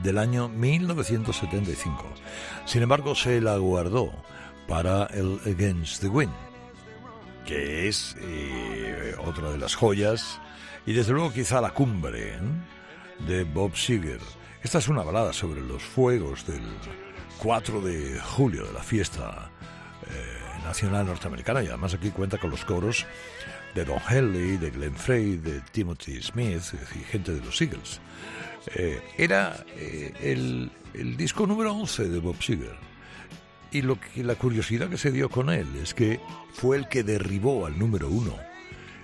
del 0.02 0.16
año 0.16 0.48
1975. 0.48 2.06
Sin 2.64 2.82
embargo, 2.82 3.14
se 3.14 3.38
la 3.42 3.58
guardó 3.58 4.10
para 4.66 5.04
el 5.08 5.40
Against 5.44 6.00
the 6.00 6.08
Wind, 6.08 6.32
que 7.44 7.86
es 7.86 8.16
eh, 8.22 9.14
otra 9.22 9.50
de 9.50 9.58
las 9.58 9.74
joyas 9.74 10.40
y 10.86 10.94
desde 10.94 11.12
luego 11.12 11.34
quizá 11.34 11.60
la 11.60 11.74
cumbre 11.74 12.30
¿eh? 12.30 12.40
de 13.28 13.44
Bob 13.44 13.76
Seger. 13.76 14.20
Esta 14.62 14.78
es 14.78 14.88
una 14.88 15.02
balada 15.02 15.34
sobre 15.34 15.60
los 15.60 15.82
fuegos 15.82 16.46
del 16.46 16.62
4 17.42 17.82
de 17.82 18.18
julio 18.20 18.64
de 18.64 18.72
la 18.72 18.82
fiesta 18.82 19.50
eh, 20.08 20.41
nacional 20.72 21.04
norteamericana 21.04 21.62
y 21.62 21.66
además 21.66 21.92
aquí 21.92 22.08
cuenta 22.08 22.38
con 22.38 22.48
los 22.48 22.64
coros 22.64 23.04
de 23.74 23.84
Don 23.84 23.98
Henley, 24.08 24.56
de 24.56 24.70
Glenn 24.70 24.96
Frey, 24.96 25.36
de 25.36 25.60
Timothy 25.70 26.22
Smith 26.22 26.62
y 26.94 27.04
gente 27.04 27.34
de 27.34 27.44
los 27.44 27.60
Eagles. 27.60 28.00
Eh, 28.74 29.02
era 29.18 29.66
eh, 29.76 30.14
el, 30.22 31.16
disco 31.18 31.46
número 31.46 31.74
11 31.74 32.08
de 32.08 32.18
Bob 32.20 32.42
Seger. 32.42 32.74
Y 33.70 33.82
lo 33.82 34.00
que, 34.00 34.24
la 34.24 34.34
curiosidad 34.34 34.88
que 34.88 34.96
se 34.96 35.10
dio 35.10 35.28
con 35.28 35.50
él 35.50 35.66
es 35.82 35.92
que 35.92 36.20
fue 36.54 36.78
el 36.78 36.88
que 36.88 37.02
derribó 37.02 37.66
al 37.66 37.78
número 37.78 38.08
uno 38.08 38.34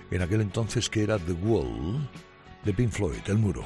en 0.09 0.23
aquel 0.23 0.41
entonces 0.41 0.89
que 0.89 1.03
era 1.03 1.19
The 1.19 1.33
Wall 1.33 2.09
de 2.65 2.73
Pink 2.73 2.89
Floyd, 2.89 3.21
el 3.27 3.37
muro. 3.37 3.63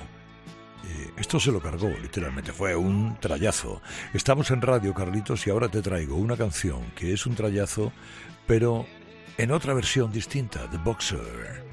Eh, 0.84 1.12
esto 1.18 1.40
se 1.40 1.52
lo 1.52 1.62
cargó, 1.62 1.90
literalmente, 2.02 2.52
fue 2.52 2.76
un 2.76 3.18
trayazo. 3.20 3.82
Estamos 4.14 4.52
en 4.52 4.62
Radio 4.62 4.94
Carlitos 4.94 5.48
y 5.48 5.50
ahora 5.50 5.70
te 5.70 5.82
traigo 5.82 6.16
una 6.16 6.36
canción 6.36 6.92
que 6.96 7.14
es 7.14 7.26
un 7.26 7.36
trayazo, 7.36 7.94
pero 8.46 8.86
en 9.38 9.52
otra 9.52 9.74
versión 9.74 10.12
distinta, 10.12 10.70
The 10.70 10.78
Boxer. 10.78 11.64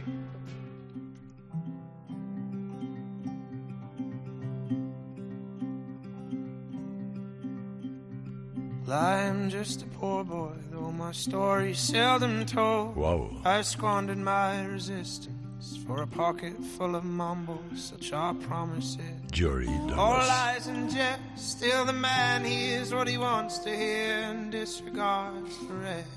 I'm 8.92 9.51
just 9.51 9.83
a 9.83 9.87
poor 9.87 10.25
boy, 10.25 10.51
though 10.73 10.90
my 10.90 11.12
story's 11.12 11.79
seldom 11.79 12.44
told. 12.44 12.96
Wow. 12.96 13.31
I 13.44 13.62
squandered 13.62 14.18
my 14.18 14.64
resistance 14.64 15.39
for 15.87 16.03
a 16.03 16.07
pocket 16.07 16.55
full 16.79 16.94
of 16.94 17.05
mumbles, 17.05 17.85
such 17.90 18.12
are 18.12 18.35
promises. 18.35 19.01
Jerry 19.31 19.66
Douglas. 19.66 19.99
All 19.99 20.18
lies 20.18 20.66
and 20.66 20.90
jest, 20.90 21.20
still 21.37 21.85
the 21.85 21.92
man 21.92 22.44
hears 22.44 22.94
what 22.94 23.07
he 23.07 23.18
wants 23.18 23.59
to 23.59 23.70
hear 23.70 24.14
and 24.31 24.51
disregards 24.51 25.59
the 25.66 25.75
rest. 25.75 26.09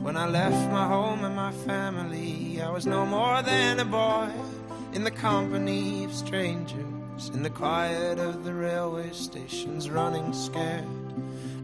When 0.00 0.16
I 0.16 0.26
left 0.26 0.70
my 0.72 0.86
home 0.86 1.24
and 1.24 1.36
my 1.36 1.52
family, 1.52 2.60
I 2.62 2.70
was 2.70 2.86
no 2.86 3.04
more 3.04 3.42
than 3.42 3.80
a 3.80 3.84
boy 3.84 4.30
in 4.94 5.04
the 5.04 5.10
company 5.10 6.04
of 6.04 6.14
strangers, 6.14 7.28
in 7.34 7.42
the 7.42 7.50
quiet 7.50 8.18
of 8.18 8.44
the 8.44 8.54
railway 8.54 9.10
stations, 9.10 9.90
running 9.90 10.32
scared 10.32 10.99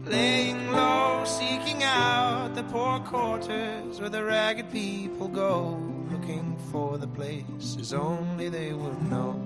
laying 0.09 0.71
low, 0.71 1.23
seeking 1.25 1.83
out 1.83 2.55
the 2.55 2.63
poor 2.63 2.99
quarters 2.99 3.99
where 3.99 4.09
the 4.09 4.23
ragged 4.23 4.71
people 4.71 5.27
go, 5.27 5.79
looking 6.11 6.57
for 6.71 6.97
the 6.97 7.07
places 7.07 7.93
only 7.93 8.49
they 8.49 8.73
would 8.73 9.01
know. 9.09 9.39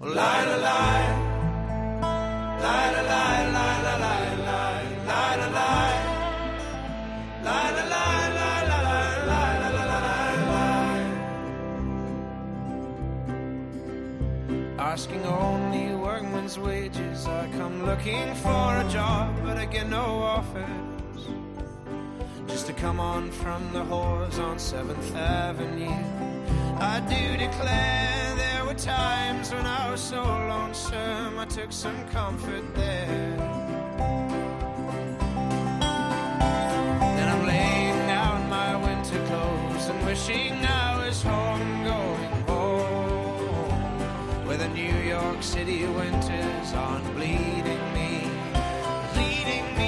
Well, 0.00 0.14
lie, 0.14 0.44
lie, 0.44 0.56
workman's 16.48 16.58
wages, 16.58 17.26
I 17.26 17.48
come 17.56 17.84
looking 17.84 18.34
for 18.36 18.76
a 18.76 18.86
job, 18.90 19.34
but 19.44 19.56
I 19.58 19.66
get 19.66 19.88
no 19.88 20.22
offers. 20.22 20.64
Just 22.46 22.66
to 22.66 22.72
come 22.72 23.00
on 23.00 23.30
from 23.30 23.72
the 23.72 23.80
whores 23.80 24.38
on 24.38 24.56
7th 24.56 25.14
Avenue. 25.14 26.04
I 26.80 27.00
do 27.00 27.36
declare 27.36 28.34
there 28.36 28.64
were 28.64 28.74
times 28.74 29.52
when 29.52 29.66
I 29.66 29.90
was 29.90 30.00
so 30.00 30.22
lonesome, 30.22 31.38
I 31.38 31.44
took 31.44 31.72
some 31.72 32.08
comfort 32.08 32.74
there. 32.74 33.36
Then 37.16 37.28
I'm 37.28 37.46
laying 37.46 38.06
down 38.06 38.48
my 38.48 38.76
winter 38.76 39.26
clothes 39.26 39.88
and 39.88 40.06
wishing 40.06 40.64
I 40.64 41.06
was 41.06 41.22
home 41.22 41.77
New 44.78 44.98
York 45.00 45.42
City 45.42 45.84
winters 45.86 46.72
aren't 46.72 47.04
bleeding 47.16 47.84
me, 47.96 48.30
bleeding 49.12 49.66
me, 49.76 49.87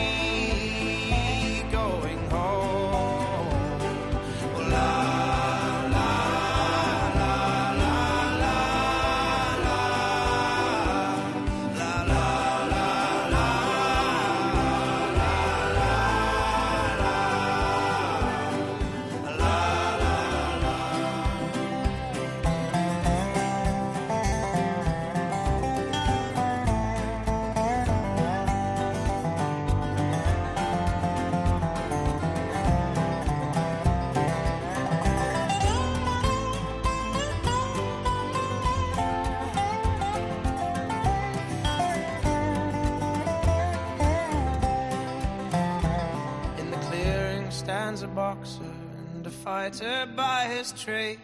fighter 49.45 50.07
by 50.15 50.45
his 50.45 50.73
trade, 50.73 51.19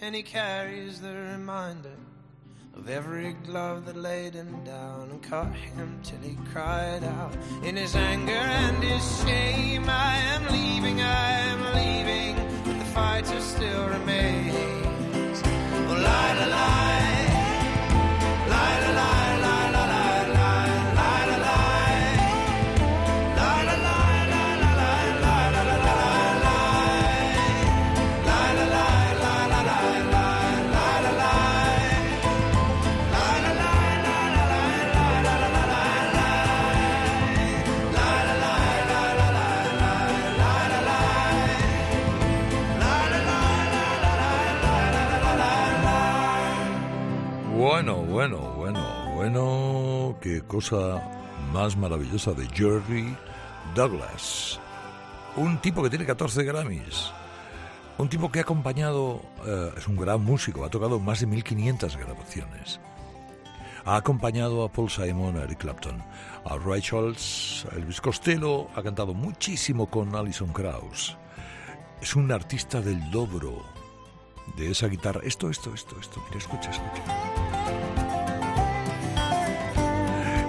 and 0.00 0.14
he 0.14 0.22
carries 0.22 1.00
the 1.00 1.14
reminder 1.14 1.96
of 2.76 2.88
every 2.88 3.34
glove 3.46 3.86
that 3.86 3.96
laid 3.96 4.34
him 4.34 4.64
down 4.64 5.10
and 5.10 5.22
cut 5.22 5.52
him 5.52 6.00
till 6.02 6.18
he 6.18 6.36
cried 6.52 7.04
out 7.04 7.34
in 7.62 7.76
his 7.76 7.94
anger 7.94 8.32
and 8.32 8.82
his 8.82 9.24
shame. 9.24 9.84
I 9.88 10.16
am 10.34 10.42
leaving, 10.52 11.00
I 11.00 11.30
am 11.52 11.60
leaving, 11.80 12.34
but 12.64 12.78
the 12.78 12.84
fighter 12.86 13.40
still 13.40 13.86
remains. 13.88 15.42
Oh, 15.44 16.00
lie. 16.02 16.32
Lie, 16.42 16.91
Bueno, 48.12 48.36
bueno, 48.58 48.78
bueno, 49.14 50.18
qué 50.20 50.42
cosa 50.42 51.02
más 51.50 51.78
maravillosa 51.78 52.34
de 52.34 52.46
Jerry 52.48 53.16
Douglas. 53.74 54.60
Un 55.34 55.56
tipo 55.62 55.82
que 55.82 55.88
tiene 55.88 56.04
14 56.04 56.44
Grammys. 56.44 57.10
Un 57.96 58.10
tipo 58.10 58.30
que 58.30 58.40
ha 58.40 58.42
acompañado, 58.42 59.22
eh, 59.46 59.70
es 59.78 59.88
un 59.88 59.96
gran 59.96 60.22
músico, 60.22 60.62
ha 60.62 60.68
tocado 60.68 61.00
más 61.00 61.20
de 61.20 61.26
1500 61.26 61.96
grabaciones. 61.96 62.80
Ha 63.86 63.96
acompañado 63.96 64.62
a 64.62 64.68
Paul 64.70 64.90
Simon, 64.90 65.38
a 65.38 65.44
Eric 65.44 65.60
Clapton, 65.60 66.04
a 66.44 66.58
Ray 66.58 66.82
Charles, 66.82 67.66
a 67.72 67.76
Elvis 67.76 68.02
Costello, 68.02 68.68
ha 68.76 68.82
cantado 68.82 69.14
muchísimo 69.14 69.86
con 69.86 70.14
Alison 70.14 70.52
Krauss. 70.52 71.16
Es 72.02 72.14
un 72.14 72.30
artista 72.30 72.82
del 72.82 73.10
dobro 73.10 73.64
de 74.58 74.70
esa 74.70 74.88
guitarra. 74.88 75.22
Esto, 75.24 75.48
esto, 75.48 75.72
esto, 75.72 75.98
esto. 75.98 76.22
Mira, 76.26 76.36
escucha, 76.36 76.70
escucha. 76.70 77.31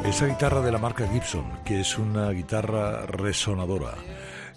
Esa 0.06 0.28
guitarra 0.28 0.62
de 0.62 0.72
la 0.72 0.78
marca 0.78 1.08
Gibson, 1.08 1.64
que 1.64 1.80
es 1.80 1.98
una 1.98 2.30
guitarra 2.32 3.06
resonadora. 3.06 3.96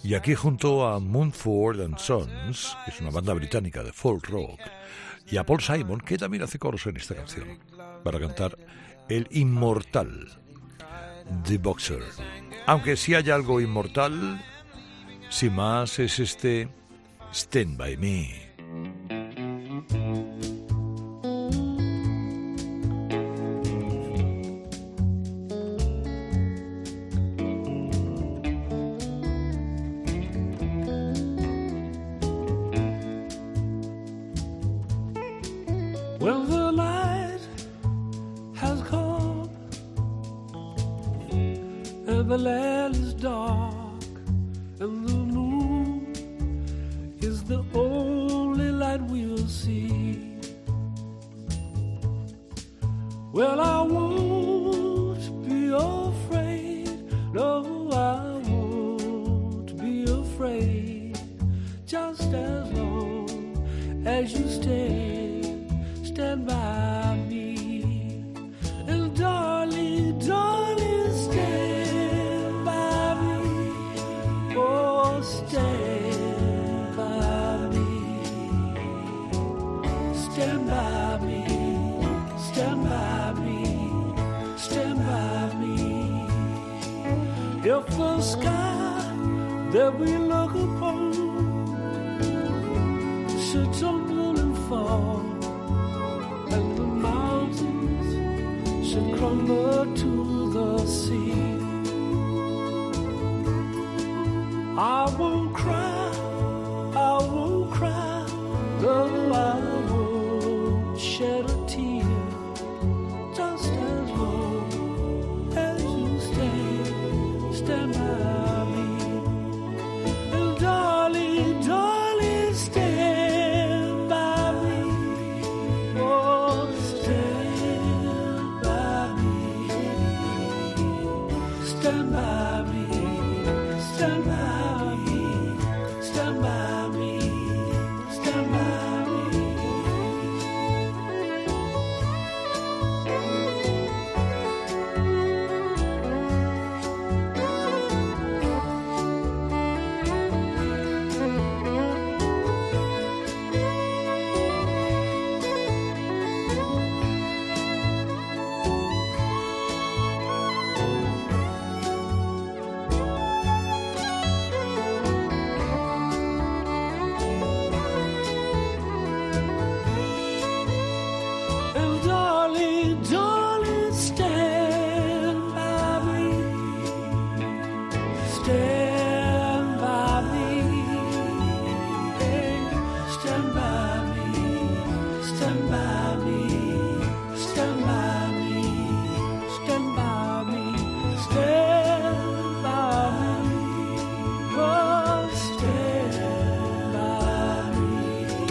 Y 0.03 0.15
aquí 0.15 0.35
junto 0.35 0.87
a 0.87 0.99
Moonford 0.99 1.99
Sons, 1.99 2.77
que 2.85 2.91
es 2.91 3.01
una 3.01 3.11
banda 3.11 3.33
británica 3.33 3.83
de 3.83 3.93
folk 3.93 4.29
rock, 4.29 4.61
y 5.27 5.37
a 5.37 5.45
Paul 5.45 5.61
Simon, 5.61 6.01
que 6.01 6.19
también 6.19 6.43
hace 6.43 6.59
coros 6.59 6.87
en 6.87 6.97
esta 6.97 7.15
canción, 7.15 7.59
para 8.03 8.19
cantar 8.19 8.59
el 9.09 9.29
inmortal 9.31 10.29
The 11.45 11.59
Boxer. 11.59 12.03
Aunque 12.67 12.97
si 12.97 13.15
hay 13.15 13.31
algo 13.31 13.61
inmortal, 13.61 14.45
sin 15.29 15.55
más 15.55 15.99
es 15.99 16.19
este 16.19 16.69
Stand 17.33 17.77
By 17.77 17.97
Me. 17.97 18.46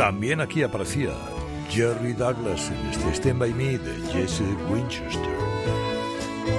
También 0.05 0.39
aquí 0.39 0.61
aparecía 0.61 1.15
Jerry 1.67 2.13
Douglas 2.13 2.69
en 2.69 2.89
este 2.91 3.11
Stand 3.15 3.39
By 3.39 3.51
Me 3.55 3.79
de 3.79 4.07
Jesse 4.13 4.43
Winchester. 4.69 5.35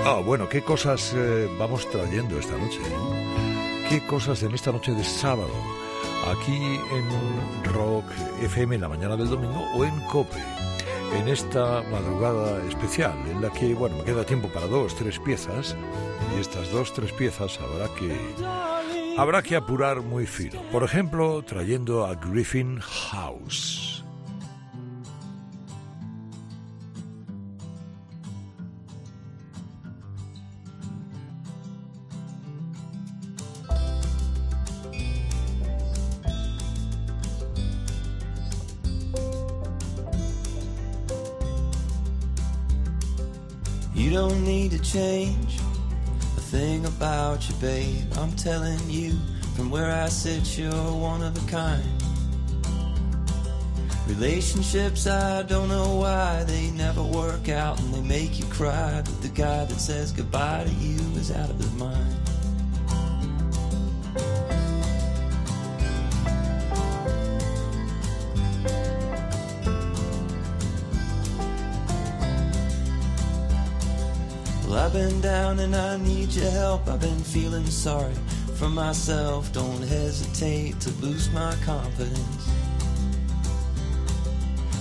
Ah, 0.05 0.20
bueno, 0.26 0.49
qué 0.49 0.62
cosas 0.62 1.14
eh, 1.14 1.49
vamos 1.57 1.88
trayendo 1.88 2.40
esta 2.40 2.59
noche. 2.59 2.80
¿eh? 2.80 3.86
Qué 3.88 4.05
cosas 4.05 4.42
en 4.42 4.53
esta 4.53 4.72
noche 4.72 4.90
de 4.90 5.05
sábado. 5.05 5.53
Aquí 6.26 6.57
en 6.57 7.72
Rock 7.72 8.07
FM 8.42 8.74
en 8.74 8.80
la 8.80 8.88
mañana 8.88 9.16
del 9.16 9.30
domingo 9.30 9.64
o 9.76 9.84
en 9.84 9.94
Cope. 10.09 10.42
En 11.14 11.28
esta 11.28 11.84
madrugada 11.84 12.61
especial 12.66 13.16
en 13.30 13.42
la 13.42 13.51
que, 13.51 13.74
bueno, 13.74 13.99
me 13.99 14.03
queda 14.03 14.26
tiempo 14.26 14.49
para 14.49 14.66
dos, 14.66 14.97
tres 14.97 15.20
piezas. 15.20 15.76
Y 16.36 16.40
estas 16.40 16.72
dos, 16.72 16.92
tres 16.92 17.12
piezas 17.12 17.61
habrá 17.61 17.86
que 17.94 18.12
habrá 19.16 19.42
que 19.42 19.56
apurar 19.56 20.00
muy 20.02 20.26
fino. 20.26 20.60
Por 20.70 20.82
ejemplo, 20.82 21.42
trayendo 21.42 22.04
a 22.04 22.14
Griffin 22.14 22.80
House. 22.80 24.04
You 43.94 44.10
don't 44.12 44.44
need 44.44 44.72
to 44.72 44.78
about 47.37 47.49
you, 47.51 47.55
babe. 47.57 48.12
I'm 48.16 48.32
telling 48.32 48.78
you, 48.89 49.12
from 49.57 49.70
where 49.70 49.91
I 49.91 50.09
sit, 50.09 50.57
you're 50.57 50.72
one 50.72 51.22
of 51.22 51.37
a 51.37 51.51
kind. 51.51 51.84
Relationships, 54.07 55.07
I 55.07 55.43
don't 55.43 55.68
know 55.68 55.97
why 55.97 56.45
they 56.45 56.70
never 56.70 57.03
work 57.03 57.51
out 57.51 57.78
and 57.80 57.93
they 57.93 58.01
make 58.01 58.39
you 58.39 58.47
cry. 58.47 59.03
But 59.05 59.20
the 59.20 59.28
guy 59.28 59.66
that 59.66 59.78
says 59.78 60.12
goodbye 60.12 60.64
to 60.64 60.70
you 60.70 60.99
is 61.16 61.30
out 61.30 61.51
of 61.51 61.57
his 61.59 61.72
mind. 61.74 62.15
Been 74.97 75.20
down 75.20 75.59
and 75.59 75.76
I 75.76 75.99
need 75.99 76.32
your 76.32 76.51
help. 76.53 76.88
I've 76.88 77.01
been 77.01 77.20
feeling 77.20 77.66
sorry 77.66 78.14
for 78.57 78.70
myself. 78.70 79.53
Don't 79.53 79.82
hesitate 79.82 80.80
to 80.80 80.90
boost 81.03 81.30
my 81.34 81.55
confidence. 81.66 82.51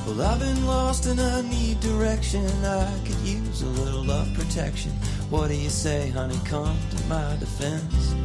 Well, 0.08 0.22
I've 0.22 0.40
been 0.40 0.66
lost 0.66 1.06
and 1.08 1.20
I 1.20 1.42
need 1.42 1.82
direction. 1.82 2.46
I 2.64 2.90
could 3.06 3.20
use 3.28 3.62
a 3.62 3.68
little 3.82 4.06
love 4.06 4.34
protection. 4.36 4.92
What 5.30 5.50
do 5.50 5.56
you 5.56 5.70
say, 5.70 6.12
honey? 6.12 6.40
Come 6.46 6.78
to 6.92 7.04
my 7.08 7.36
defense. 7.36 8.16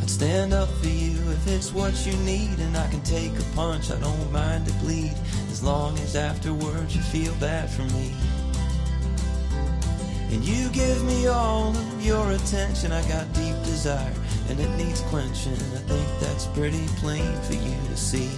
I'd 0.00 0.08
stand 0.08 0.54
up 0.54 0.70
for 0.80 0.88
you 0.88 1.12
if 1.32 1.46
it's 1.46 1.74
what 1.74 1.94
you 2.06 2.16
need, 2.24 2.58
and 2.58 2.74
I 2.74 2.88
can 2.88 3.02
take 3.02 3.38
a 3.38 3.44
punch. 3.54 3.90
I 3.90 4.00
don't 4.00 4.32
mind 4.32 4.66
to 4.66 4.72
bleed 4.74 5.14
as 5.50 5.62
long 5.62 5.98
as 5.98 6.16
afterwards 6.16 6.96
you 6.96 7.02
feel 7.02 7.34
bad 7.34 7.68
for 7.68 7.82
me. 7.82 8.14
And 10.36 10.44
you 10.44 10.68
give 10.68 11.02
me 11.04 11.28
all 11.28 11.70
of 11.70 12.04
your 12.04 12.32
attention. 12.32 12.92
I 12.92 13.00
got 13.08 13.32
deep 13.32 13.56
desire, 13.64 14.12
and 14.50 14.60
it 14.60 14.68
needs 14.76 15.00
quenching. 15.08 15.54
I 15.54 15.80
think 15.88 16.06
that's 16.20 16.44
pretty 16.48 16.84
plain 16.98 17.34
for 17.40 17.54
you 17.54 17.74
to 17.88 17.96
see. 17.96 18.28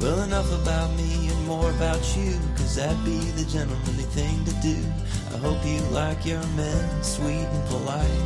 Well, 0.00 0.20
enough 0.20 0.52
about 0.60 0.94
me 0.98 1.28
and 1.28 1.46
more 1.46 1.70
about 1.70 2.04
you, 2.14 2.38
cause 2.56 2.76
that'd 2.76 3.02
be 3.06 3.16
the 3.40 3.46
gentlemanly 3.50 4.04
thing 4.12 4.44
to 4.44 4.52
do. 4.60 4.76
I 5.32 5.38
hope 5.38 5.64
you 5.64 5.80
like 5.94 6.26
your 6.26 6.44
men 6.48 7.02
sweet 7.02 7.48
and 7.48 7.68
polite. 7.68 8.20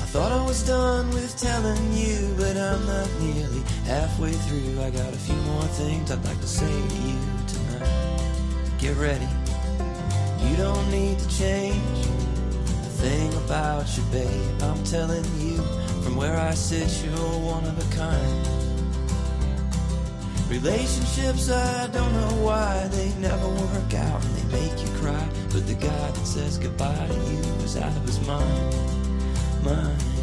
I 0.00 0.06
thought 0.12 0.32
I 0.32 0.42
was 0.46 0.66
done 0.66 1.10
with 1.10 1.38
telling 1.38 1.92
you, 1.92 2.34
but 2.38 2.56
I'm 2.56 2.86
not 2.86 3.10
nearly 3.20 3.60
halfway 3.84 4.32
through. 4.32 4.80
I 4.80 4.88
got 4.88 5.12
a 5.12 5.18
few 5.18 5.36
more 5.52 5.68
things 5.76 6.10
I'd 6.10 6.24
like 6.24 6.40
to 6.40 6.48
say 6.48 6.66
to 6.66 6.96
you. 7.06 7.29
Get 8.80 8.96
ready, 8.96 9.28
you 10.38 10.56
don't 10.56 10.90
need 10.90 11.18
to 11.18 11.28
change 11.28 11.76
a 11.76 12.90
thing 13.02 13.34
about 13.34 13.94
you, 13.94 14.02
babe. 14.04 14.62
I'm 14.62 14.82
telling 14.84 15.22
you, 15.38 15.58
from 16.02 16.16
where 16.16 16.34
I 16.34 16.54
sit, 16.54 16.88
you're 17.04 17.14
one 17.14 17.66
of 17.66 17.76
a 17.78 17.94
kind. 17.94 18.48
Relationships, 20.48 21.50
I 21.50 21.88
don't 21.88 22.12
know 22.14 22.42
why 22.42 22.88
they 22.88 23.12
never 23.20 23.48
work 23.48 23.92
out 23.92 24.24
and 24.24 24.34
they 24.36 24.62
make 24.62 24.82
you 24.82 24.88
cry. 24.98 25.28
But 25.52 25.66
the 25.66 25.74
guy 25.74 26.10
that 26.10 26.26
says 26.26 26.56
goodbye 26.56 27.06
to 27.06 27.14
you 27.30 27.38
is 27.62 27.76
out 27.76 27.94
of 27.94 28.02
his 28.06 28.26
mind. 28.26 28.74
Mind. 29.62 30.19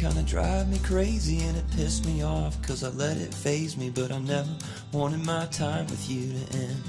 Kinda 0.00 0.22
drive 0.22 0.66
me 0.70 0.78
crazy 0.78 1.40
and 1.40 1.58
it 1.58 1.70
pissed 1.76 2.06
me 2.06 2.22
off 2.22 2.56
cause 2.62 2.82
I 2.82 2.88
let 2.88 3.18
it 3.18 3.34
phase 3.34 3.76
me 3.76 3.90
but 3.90 4.10
I 4.10 4.18
never 4.18 4.48
wanted 4.92 5.22
my 5.26 5.44
time 5.48 5.86
with 5.88 6.08
you 6.08 6.32
to 6.32 6.56
end. 6.56 6.82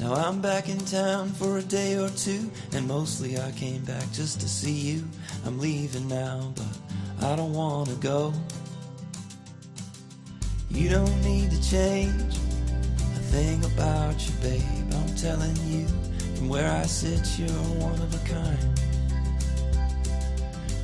Now 0.00 0.14
I'm 0.14 0.40
back 0.40 0.68
in 0.68 0.80
town 0.80 1.28
for 1.28 1.58
a 1.58 1.62
day 1.62 1.96
or 1.96 2.08
two 2.08 2.50
and 2.72 2.88
mostly 2.88 3.38
I 3.38 3.52
came 3.52 3.84
back 3.84 4.02
just 4.10 4.40
to 4.40 4.48
see 4.48 4.72
you. 4.72 5.04
I'm 5.44 5.60
leaving 5.60 6.08
now 6.08 6.52
but 6.56 7.24
I 7.24 7.36
don't 7.36 7.52
wanna 7.52 7.94
go. 8.00 8.32
You 10.70 10.88
don't 10.88 11.22
need 11.22 11.52
to 11.52 11.70
change 11.70 12.34
a 12.34 13.22
thing 13.30 13.64
about 13.64 14.26
you 14.26 14.34
babe. 14.42 14.92
I'm 14.92 15.14
telling 15.14 15.56
you 15.66 15.86
from 16.34 16.48
where 16.48 16.68
I 16.68 16.82
sit 16.82 17.38
you're 17.38 17.48
one 17.78 17.94
of 17.94 18.12
a 18.12 18.28
kind 18.28 18.85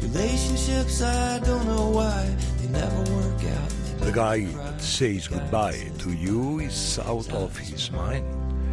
Relationships, 0.03 1.01
I 1.03 1.39
don't 1.41 1.65
know 1.67 1.91
why 1.91 2.27
they 2.59 2.69
never 2.69 2.99
work 3.15 3.43
out. 3.45 3.71
The 4.01 4.13
guy 4.13 4.45
that 4.47 4.81
says 4.81 5.29
goodbye 5.29 5.91
to 5.99 6.11
you 6.13 6.59
is 6.61 6.99
out 6.99 7.31
of 7.33 7.57
his 7.57 7.91
mind. 7.93 8.25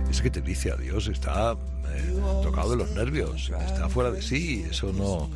Ese 0.09 0.21
que 0.23 0.31
te 0.31 0.41
dice 0.41 0.71
adiós 0.71 1.07
está 1.07 1.55
eh, 1.93 2.19
tocado 2.43 2.71
de 2.71 2.77
los 2.77 2.89
nervios, 2.91 3.49
está 3.51 3.87
fuera 3.89 4.09
de 4.09 4.23
sí, 4.23 4.65
eso 4.69 4.91
no, 4.91 5.29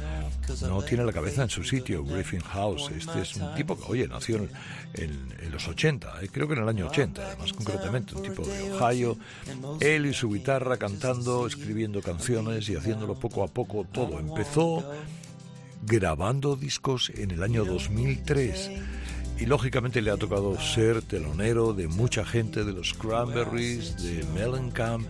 no 0.68 0.82
tiene 0.82 1.06
la 1.06 1.14
cabeza 1.14 1.44
en 1.44 1.50
su 1.50 1.64
sitio. 1.64 2.04
Griffin 2.04 2.42
House, 2.42 2.90
este 2.98 3.22
es 3.22 3.36
un 3.36 3.54
tipo 3.54 3.78
que, 3.78 3.84
oye, 3.92 4.08
nació 4.08 4.38
en, 4.38 4.50
en- 4.96 5.34
en 5.44 5.52
los 5.52 5.68
80, 5.68 6.22
eh, 6.24 6.30
creo 6.32 6.48
que 6.48 6.56
en 6.56 6.64
el 6.64 6.70
año 6.70 6.88
80, 6.88 7.36
más 7.40 7.54
concretamente, 7.54 8.16
un 8.16 8.24
tipo 8.24 8.42
de 8.44 8.72
Ohio. 8.72 9.16
Él 9.80 10.08
y 10.08 10.14
su 10.14 10.32
guitarra 10.32 10.78
cantando, 10.78 11.46
escribiendo 11.46 12.02
canciones 12.02 12.68
y 12.70 12.76
haciéndolo 12.76 13.14
poco 13.14 13.44
a 13.44 13.48
poco 13.48 13.86
todo. 13.92 14.20
Empezó 14.20 14.84
grabando 15.86 16.56
discos 16.56 17.12
en 17.16 17.32
el 17.32 17.44
año 17.44 17.66
2003 17.66 18.72
y 19.40 19.46
lógicamente 19.46 20.02
le 20.02 20.12
ha 20.12 20.18
tocado 20.18 20.60
ser 20.60 21.02
telonero 21.02 21.74
de 21.74 21.88
mucha 21.88 22.26
gente 22.26 22.64
de 22.64 22.72
los 22.72 22.94
Cranberries, 22.94 24.02
de 24.02 24.24
Mellencamp 24.34 25.08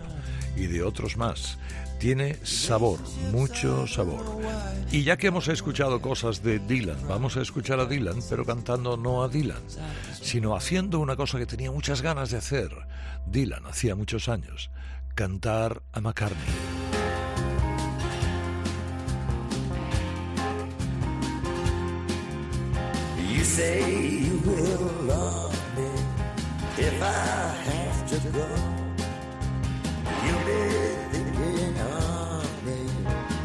y 0.56 0.66
de 0.66 0.82
otros 0.82 1.16
más. 1.16 1.58
Tiene 1.98 2.36
sabor, 2.42 2.98
mucho 3.32 3.86
sabor. 3.86 4.24
Y 4.90 5.04
ya 5.04 5.16
que 5.16 5.28
hemos 5.28 5.48
escuchado 5.48 6.02
cosas 6.02 6.42
de 6.42 6.58
Dylan, 6.58 6.98
vamos 7.08 7.36
a 7.36 7.42
escuchar 7.42 7.80
a 7.80 7.86
Dylan, 7.86 8.18
pero 8.28 8.44
cantando 8.44 8.96
no 8.96 9.22
a 9.22 9.28
Dylan, 9.28 9.62
sino 10.20 10.56
haciendo 10.56 10.98
una 10.98 11.16
cosa 11.16 11.38
que 11.38 11.46
tenía 11.46 11.70
muchas 11.70 12.02
ganas 12.02 12.30
de 12.30 12.38
hacer. 12.38 12.70
Dylan 13.26 13.64
hacía 13.66 13.94
muchos 13.94 14.28
años, 14.28 14.70
cantar 15.14 15.82
a 15.92 16.00
McCartney. 16.00 16.73
You 23.44 23.50
say 23.50 24.00
you 24.26 24.38
will 24.38 24.86
love 25.04 25.76
me 25.76 25.90
if 26.78 27.02
I 27.02 27.52
have 27.68 27.98
to 28.08 28.18
go. 28.38 28.48
You'll 30.24 30.46
be 30.48 30.62
thinking 31.12 31.78
of 31.78 32.64
me. 32.64 32.80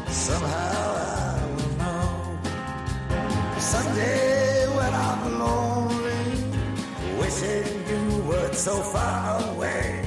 Somehow 0.08 0.84
I 0.96 1.44
will 1.54 1.74
know. 1.82 2.38
Someday 3.58 4.68
when 4.74 4.92
I'm 4.94 5.38
lonely, 5.38 6.24
wishing 7.20 7.68
you 7.92 8.22
were 8.22 8.52
so 8.54 8.80
far 8.80 9.52
away, 9.52 10.02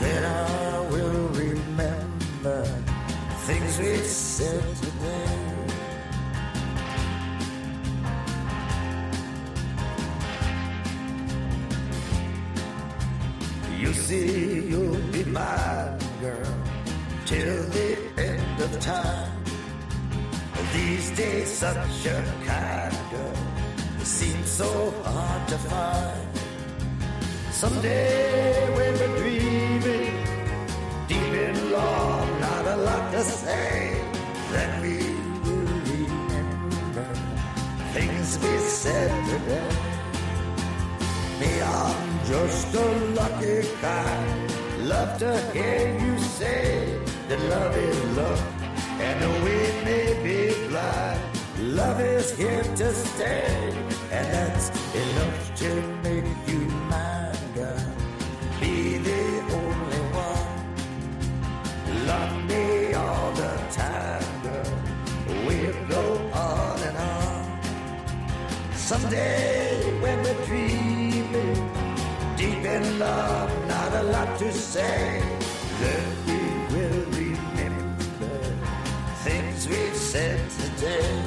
then 0.00 0.24
I 0.24 0.80
will 0.92 1.28
remember 1.44 2.64
things 3.44 3.78
we 3.78 3.96
said 3.98 4.64
today. 4.76 5.45
You'll 14.08 15.02
be 15.10 15.24
my 15.24 15.98
girl 16.20 16.54
till 17.24 17.62
the 17.70 17.98
end 18.16 18.60
of 18.60 18.78
time. 18.78 19.32
These 20.72 21.10
days, 21.16 21.48
such 21.48 22.06
a 22.06 22.22
kind 22.44 22.96
girl 23.10 23.34
seems 24.04 24.48
so 24.48 24.92
hard 25.02 25.48
to 25.48 25.58
find. 25.58 26.28
Someday, 27.50 28.70
when 28.76 28.94
we're 28.94 29.18
dreaming, 29.18 30.14
deep 31.08 31.32
in 31.48 31.72
love, 31.72 32.40
not 32.40 32.64
a 32.64 32.76
lot 32.76 33.10
to 33.10 33.22
say, 33.24 34.00
then 34.52 34.82
we 34.82 34.98
will 35.42 35.66
remember 35.90 37.08
things 37.92 38.38
we 38.38 38.56
said 38.58 39.10
today. 39.26 39.76
Me, 41.40 41.60
I'm 41.60 42.05
just 42.26 42.74
a 42.74 42.88
lucky 43.14 43.62
guy. 43.80 44.26
Love 44.82 45.18
to 45.18 45.40
hear 45.52 45.96
you 46.00 46.18
say 46.18 46.98
that 47.28 47.40
love 47.54 47.76
is 47.76 48.16
love, 48.16 48.42
and 49.00 49.22
though 49.22 49.38
we 49.46 49.58
may 49.88 50.06
be 50.26 50.68
blind, 50.68 51.20
love 51.76 52.00
is 52.00 52.36
here 52.36 52.64
to 52.64 52.92
stay, 52.92 53.72
and 54.10 54.26
that's 54.34 54.70
enough 55.04 55.54
to 55.56 55.70
make 56.02 56.24
you 56.48 56.60
mine, 56.90 57.36
girl. 57.54 57.86
Be 58.60 58.98
the 58.98 59.24
only 59.60 60.02
one. 60.26 60.56
Love 62.06 62.34
me 62.50 62.94
all 62.94 63.32
the 63.42 63.54
time, 63.70 64.42
girl. 64.42 64.72
We'll 65.46 65.80
go 65.88 66.04
on 66.32 66.78
and 66.88 66.96
on. 66.96 67.44
Someday 68.74 69.65
love, 72.98 73.68
not 73.68 73.92
a 73.92 74.02
lot 74.04 74.38
to 74.38 74.52
say, 74.52 75.22
then 75.80 76.04
we 76.26 76.40
will 76.74 77.04
remember 77.22 78.38
things 79.24 79.68
we 79.68 79.90
said 79.94 80.40
today. 80.50 81.22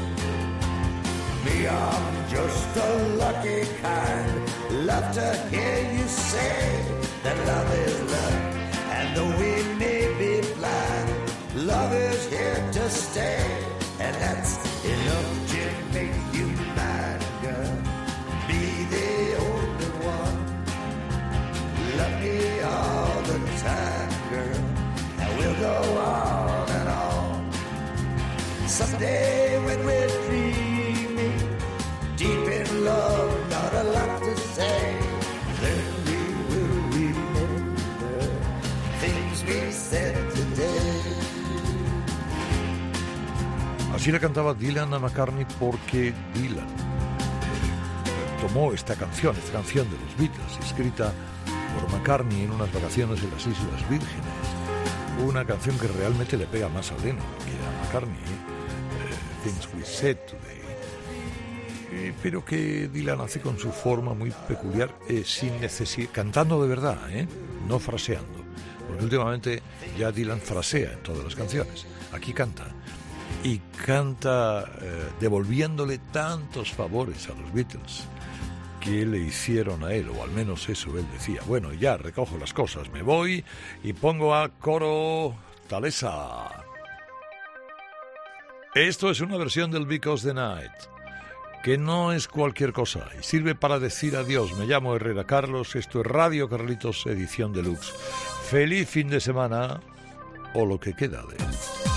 Me, 1.46 1.68
I'm 1.68 2.30
just 2.30 2.78
a 2.78 3.08
lucky 3.18 3.66
kind. 3.82 4.50
Love 4.86 5.14
to 5.16 5.38
hear 5.50 5.92
you 5.94 6.08
say 6.08 6.86
that 7.24 7.38
love 7.48 7.74
is 7.74 8.02
love, 8.14 8.40
and 8.98 9.16
though 9.16 9.34
we 9.38 9.64
may 9.78 10.02
be 10.18 10.42
blind, 10.56 11.10
love 11.56 11.94
is 11.94 12.30
here 12.30 12.70
to 12.74 12.90
stay, 12.90 13.46
and 14.00 14.16
that's 14.16 14.58
enough 14.86 15.49
Así 43.94 44.14
la 44.14 44.20
cantaba 44.20 44.54
Dylan 44.54 44.94
a 44.94 45.00
McCartney 45.00 45.46
porque 45.60 46.14
Dylan 46.34 46.68
tomó 48.40 48.72
esta 48.72 48.96
canción, 48.96 49.36
esta 49.36 49.52
canción 49.52 49.90
de 49.90 49.98
los 49.98 50.18
Beatles, 50.18 50.66
escrita 50.66 51.12
por 51.76 51.92
McCartney 51.92 52.44
en 52.44 52.52
unas 52.52 52.72
vacaciones 52.74 53.22
en 53.22 53.30
las 53.32 53.42
Islas 53.46 53.90
Vírgenes. 53.90 54.24
Una 55.28 55.44
canción 55.44 55.78
que 55.78 55.88
realmente 55.88 56.38
le 56.38 56.46
pega 56.46 56.70
más 56.70 56.92
a 56.94 56.96
Lennon 57.00 57.26
que 57.44 57.52
a 57.52 57.84
McCartney, 57.84 58.16
eh, 58.16 58.59
Things 59.44 59.70
We 59.74 59.84
Said 59.84 60.18
Today. 60.28 60.60
Eh, 61.92 62.14
pero 62.22 62.46
que 62.46 62.88
Dylan 62.88 63.22
hace 63.22 63.40
con 63.40 63.58
su 63.58 63.72
forma 63.72 64.14
muy 64.14 64.32
peculiar, 64.48 64.96
eh, 65.08 65.24
sin 65.26 65.60
necesidad, 65.60 66.10
cantando 66.12 66.62
de 66.62 66.70
verdad, 66.70 66.98
¿eh? 67.10 67.28
no 67.68 67.80
fraseando. 67.80 68.40
Porque 68.88 69.04
últimamente 69.04 69.62
ya 69.98 70.12
Dylan 70.12 70.40
frasea 70.40 70.94
en 70.94 71.04
todas 71.04 71.24
las 71.24 71.36
canciones. 71.36 71.86
Aquí 72.12 72.34
canta. 72.34 72.66
Y 73.44 73.60
canta 73.86 74.66
eh, 74.82 75.10
devolviéndole 75.20 76.00
tantos 76.12 76.72
favores 76.72 77.30
a 77.30 77.34
los 77.34 77.54
Beatles 77.54 78.04
que 78.80 79.06
le 79.06 79.20
hicieron 79.20 79.84
a 79.84 79.94
él, 79.94 80.10
o 80.10 80.24
al 80.24 80.32
menos 80.32 80.68
eso 80.70 80.98
él 80.98 81.06
decía. 81.12 81.42
Bueno, 81.46 81.74
ya 81.74 81.98
recojo 81.98 82.38
las 82.38 82.54
cosas, 82.54 82.90
me 82.92 83.02
voy 83.02 83.44
y 83.84 83.94
pongo 83.94 84.36
a 84.36 84.50
coro 84.50 85.36
Talesa. 85.68 86.59
Esto 88.76 89.10
es 89.10 89.20
una 89.20 89.36
versión 89.38 89.72
del 89.72 89.88
Because 89.88 90.28
the 90.28 90.34
Night, 90.34 90.72
que 91.64 91.80
no 91.80 92.12
es 92.12 92.28
cualquier 92.28 92.72
cosa 92.72 93.08
y 93.20 93.24
sirve 93.24 93.56
para 93.56 93.80
decir 93.80 94.16
adiós. 94.16 94.56
Me 94.60 94.68
llamo 94.68 94.96
Herrera 94.96 95.24
Carlos, 95.24 95.76
esto 95.76 96.02
es 96.02 96.06
Radio 96.06 96.48
Carlitos, 96.48 97.08
edición 97.08 97.52
deluxe. 97.52 97.92
Feliz 98.48 98.88
fin 98.88 99.10
de 99.10 99.22
semana 99.22 99.82
o 100.54 100.68
lo 100.68 100.80
que 100.80 100.94
queda 100.94 101.24
de. 101.24 101.89